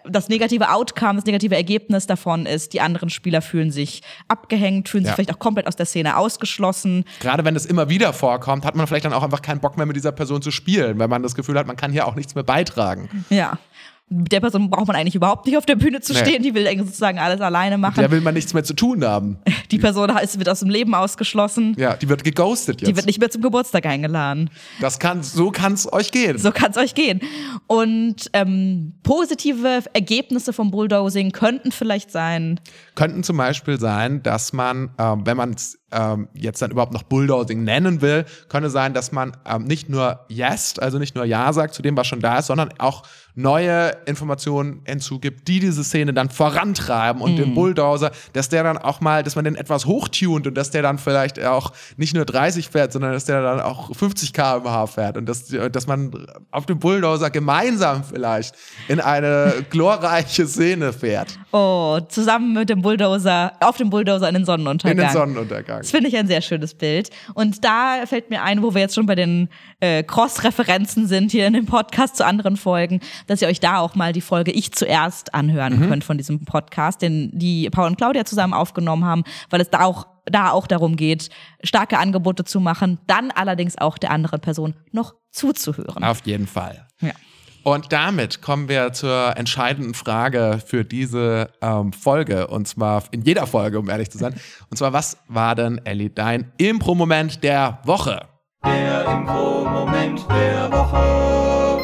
[0.08, 5.04] das negative Outcome, das negative Ergebnis davon ist, die anderen Spieler fühlen sich abgehängt, fühlen
[5.04, 5.14] sich Ja.
[5.14, 7.04] vielleicht auch komplett aus der Szene ausgeschlossen.
[7.20, 9.86] Gerade wenn es immer wieder vorkommt, hat man vielleicht dann auch einfach keinen Bock mehr
[9.86, 12.34] mit dieser Person zu spielen, weil man das Gefühl hat, man kann hier auch nichts
[12.34, 13.24] mehr beitragen.
[13.30, 13.58] Ja.
[14.10, 16.18] Mit der Person braucht man eigentlich überhaupt nicht auf der Bühne zu Nee.
[16.18, 17.98] stehen, die will eigentlich sozusagen alles alleine machen.
[17.98, 19.38] Der will man nichts mehr zu tun haben.
[19.70, 22.88] Die Person ist, wird aus dem Leben ausgeschlossen, Ja, die wird geghostet jetzt.
[22.88, 24.50] die wird nicht mehr zum Geburtstag eingeladen.
[24.80, 26.36] das kann, so kann es euch gehen.
[26.38, 27.20] So kann es euch gehen.
[27.66, 32.60] Und ähm, positive Ergebnisse vom Bulldozing könnten vielleicht sein,
[32.94, 37.04] könnten zum Beispiel sein, dass man, ähm, wenn man es ähm, jetzt dann überhaupt noch
[37.04, 41.52] Bulldozing nennen will, könnte sein, dass man ähm, nicht nur Yes, also nicht nur Ja
[41.52, 43.04] sagt zu dem, was schon da ist, sondern auch
[43.36, 49.00] neue Informationen hinzugibt, die diese Szene dann vorantreiben und den Bulldozer, dass der dann auch
[49.00, 52.68] mal, dass man den etwas hochtunt und dass der dann vielleicht auch nicht nur 30
[52.68, 56.78] fährt, sondern dass der dann auch 50 km/h fährt und dass, dass man auf dem
[56.78, 58.54] Bulldozer gemeinsam vielleicht
[58.86, 61.38] in eine glorreiche Szene fährt.
[61.50, 64.96] oh, zusammen mit dem Bulldozer, auf dem Bulldozer in den Sonnenuntergang.
[64.98, 65.78] In den Sonnenuntergang.
[65.78, 67.10] Das finde ich ein sehr schönes Bild.
[67.34, 69.48] Und da fällt mir ein, wo wir jetzt schon bei den
[69.80, 73.96] äh, Cross-Referenzen sind hier in dem Podcast zu anderen Folgen, dass ihr euch da auch
[73.96, 75.88] mal die Folge Ich zuerst anhören Mhm.
[75.88, 79.80] könnt von diesem Podcast, den die Paul und Claudia zusammen aufgenommen haben, weil es da
[79.80, 81.28] auch da auch darum geht,
[81.62, 86.02] starke Angebote zu machen, dann allerdings auch der anderen Person noch zuzuhören.
[86.04, 86.86] Auf jeden Fall.
[87.02, 87.10] Ja.
[87.64, 92.46] Und damit kommen wir zur entscheidenden Frage für diese ähm, Folge.
[92.48, 94.34] Und zwar in jeder Folge, um ehrlich zu sein.
[94.68, 98.28] Und zwar, was war denn, Ellie, dein Impro-Moment der Woche?
[98.66, 101.82] Der Impro-Moment der Woche.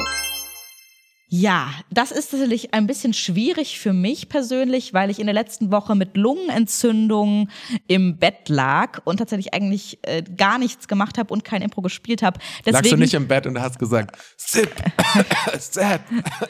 [1.33, 5.71] Ja, das ist natürlich ein bisschen schwierig für mich persönlich, weil ich in der letzten
[5.71, 7.49] Woche mit Lungenentzündung
[7.87, 12.23] im Bett lag und tatsächlich eigentlich äh, gar nichts gemacht habe und kein Impro gespielt
[12.25, 12.41] habe.
[12.65, 14.75] Lagst du nicht im Bett und hast gesagt, Sip,
[15.61, 16.01] Sip.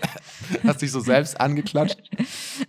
[0.67, 1.99] Hast dich so selbst angeklatscht?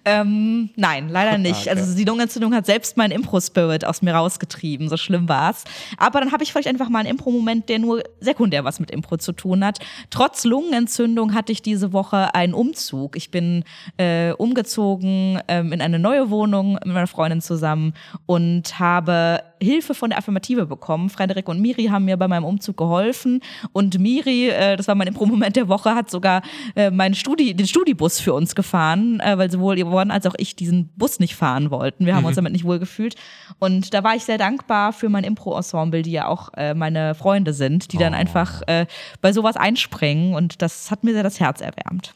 [0.03, 1.61] ähm, nein, leider nicht.
[1.61, 1.69] Okay.
[1.69, 4.89] Also die Lungenentzündung hat selbst meinen Impro-Spirit aus mir rausgetrieben.
[4.89, 5.63] So schlimm war's.
[5.97, 9.15] Aber dann habe ich vielleicht einfach mal einen Impro-Moment, der nur sekundär was mit Impro
[9.15, 9.79] zu tun hat.
[10.09, 13.15] Trotz Lungenentzündung hatte ich diese Woche einen Umzug.
[13.15, 13.63] Ich bin
[13.97, 17.93] äh, umgezogen ähm, in eine neue Wohnung mit meiner Freundin zusammen
[18.25, 21.09] und habe Hilfe von der Affirmative bekommen.
[21.09, 23.41] Frederik und Miri haben mir bei meinem Umzug geholfen
[23.73, 26.41] und Miri, äh, das war mein Impro-Moment der Woche, hat sogar
[26.75, 30.55] äh, meinen Studi den Studibus für uns gefahren, äh, weil sowohl Yvonne als auch ich
[30.55, 32.05] diesen Bus nicht fahren wollten.
[32.05, 33.15] Wir haben uns damit nicht wohl gefühlt
[33.59, 37.53] und da war ich sehr dankbar für mein Impro-Ensemble, die ja auch äh, meine Freunde
[37.53, 38.17] sind, die dann Oh.
[38.17, 38.85] einfach äh,
[39.21, 42.13] bei sowas einspringen und das hat mir sehr das Herz erwärmt.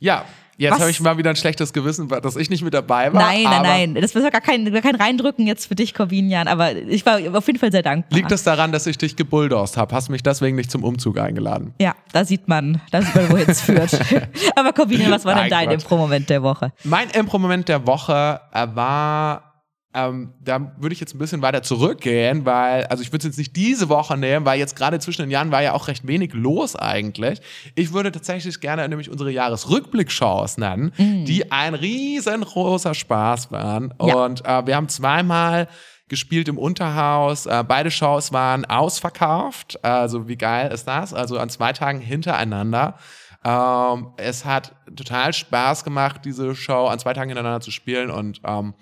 [0.00, 0.24] Ja,
[0.60, 3.22] jetzt habe ich mal wieder ein schlechtes Gewissen, dass ich nicht mit dabei war.
[3.22, 6.76] Nein, nein, nein, das war gar kein, gar kein Reindrücken jetzt für dich, Corbinian, aber
[6.76, 8.16] ich war auf jeden Fall sehr dankbar.
[8.16, 9.94] Liegt es daran, dass ich dich gebulldozed habe?
[9.94, 11.74] Hast mich deswegen nicht zum Umzug eingeladen?
[11.80, 13.98] Ja, da sieht man, da sieht man, wohin es führt.
[14.56, 15.70] Aber Corbinian, was war denn Nein, dein.
[15.70, 16.72] Impro-Moment der Woche?
[16.84, 19.49] Mein Impro-Moment der Woche war,
[19.92, 23.38] ähm, da würde ich jetzt ein bisschen weiter zurückgehen, weil, also ich würde es jetzt
[23.38, 26.32] nicht diese Woche nehmen, weil jetzt gerade zwischen den Jahren war ja auch recht wenig
[26.32, 27.40] los eigentlich.
[27.74, 33.92] Ich würde tatsächlich gerne nämlich unsere Jahresrückblickshows nennen, die ein riesengroßer Spaß waren.
[34.00, 34.14] Ja.
[34.14, 35.66] Und äh, wir haben zweimal
[36.08, 37.46] gespielt im Unterhaus.
[37.46, 39.82] Äh, beide Shows waren ausverkauft.
[39.84, 41.14] Also wie geil ist das?
[41.14, 42.96] Also an zwei Tagen hintereinander.
[43.44, 48.40] Ähm, es hat total Spaß gemacht, diese Show an zwei Tagen hintereinander zu spielen und
[48.44, 48.74] ähm,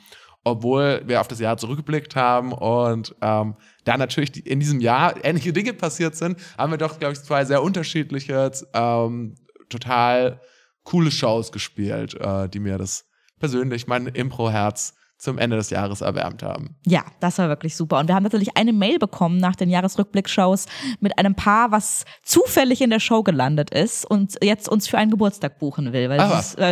[0.50, 5.14] obwohl wir auf das Jahr zurückgeblickt haben und ähm, da natürlich die, in diesem Jahr
[5.24, 9.34] ähnliche Dinge passiert sind, haben wir doch, glaube ich, zwei sehr unterschiedliche, ähm,
[9.68, 10.40] total
[10.84, 13.04] coole Shows gespielt, äh, die mir das
[13.38, 16.76] persönlich, mein Impro-Herz zum Ende des Jahres erwärmt haben.
[16.86, 17.98] Ja, das war wirklich super.
[17.98, 20.66] Und wir haben natürlich eine Mail bekommen nach den Jahresrückblickshows
[21.00, 25.10] mit einem Paar, was zufällig in der Show gelandet ist und jetzt uns für einen
[25.10, 26.20] Geburtstag buchen will, weil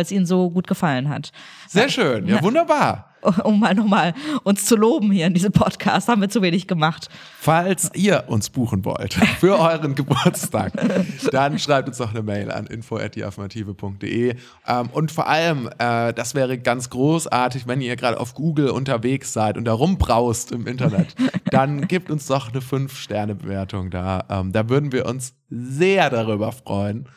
[0.01, 1.31] es ihnen so gut gefallen hat.
[1.67, 3.06] Sehr schön, ja, wunderbar.
[3.43, 4.13] Um mal nochmal
[4.43, 6.07] uns zu loben hier in diesem Podcast.
[6.07, 7.09] Haben wir zu wenig gemacht.
[7.39, 10.73] Falls ihr uns buchen wollt für euren Geburtstag,
[11.31, 14.35] dann schreibt uns doch eine Mail an info.deaffirmative.de.
[14.67, 19.33] Ähm, und vor allem, äh, das wäre ganz großartig, wenn ihr gerade auf Google unterwegs
[19.33, 21.15] seid und da rumbraust im Internet,
[21.51, 24.25] dann gebt uns doch eine 5-Sterne-Bewertung da.
[24.29, 27.07] Ähm, da würden wir uns sehr darüber freuen.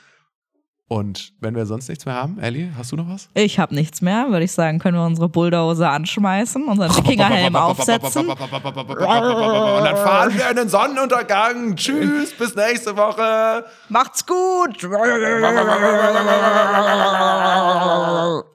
[0.92, 3.28] Und wenn wir sonst nichts mehr haben, Ellie, hast du noch was?
[3.34, 8.28] Ich habe nichts mehr, würde ich sagen, können wir unsere Bulldozer anschmeißen, unseren Wikingerhelm aufsetzen.
[8.28, 11.76] Und dann fahren wir in den Sonnenuntergang.
[11.76, 13.66] Tschüss, bis nächste Woche.
[13.88, 14.82] Macht's gut!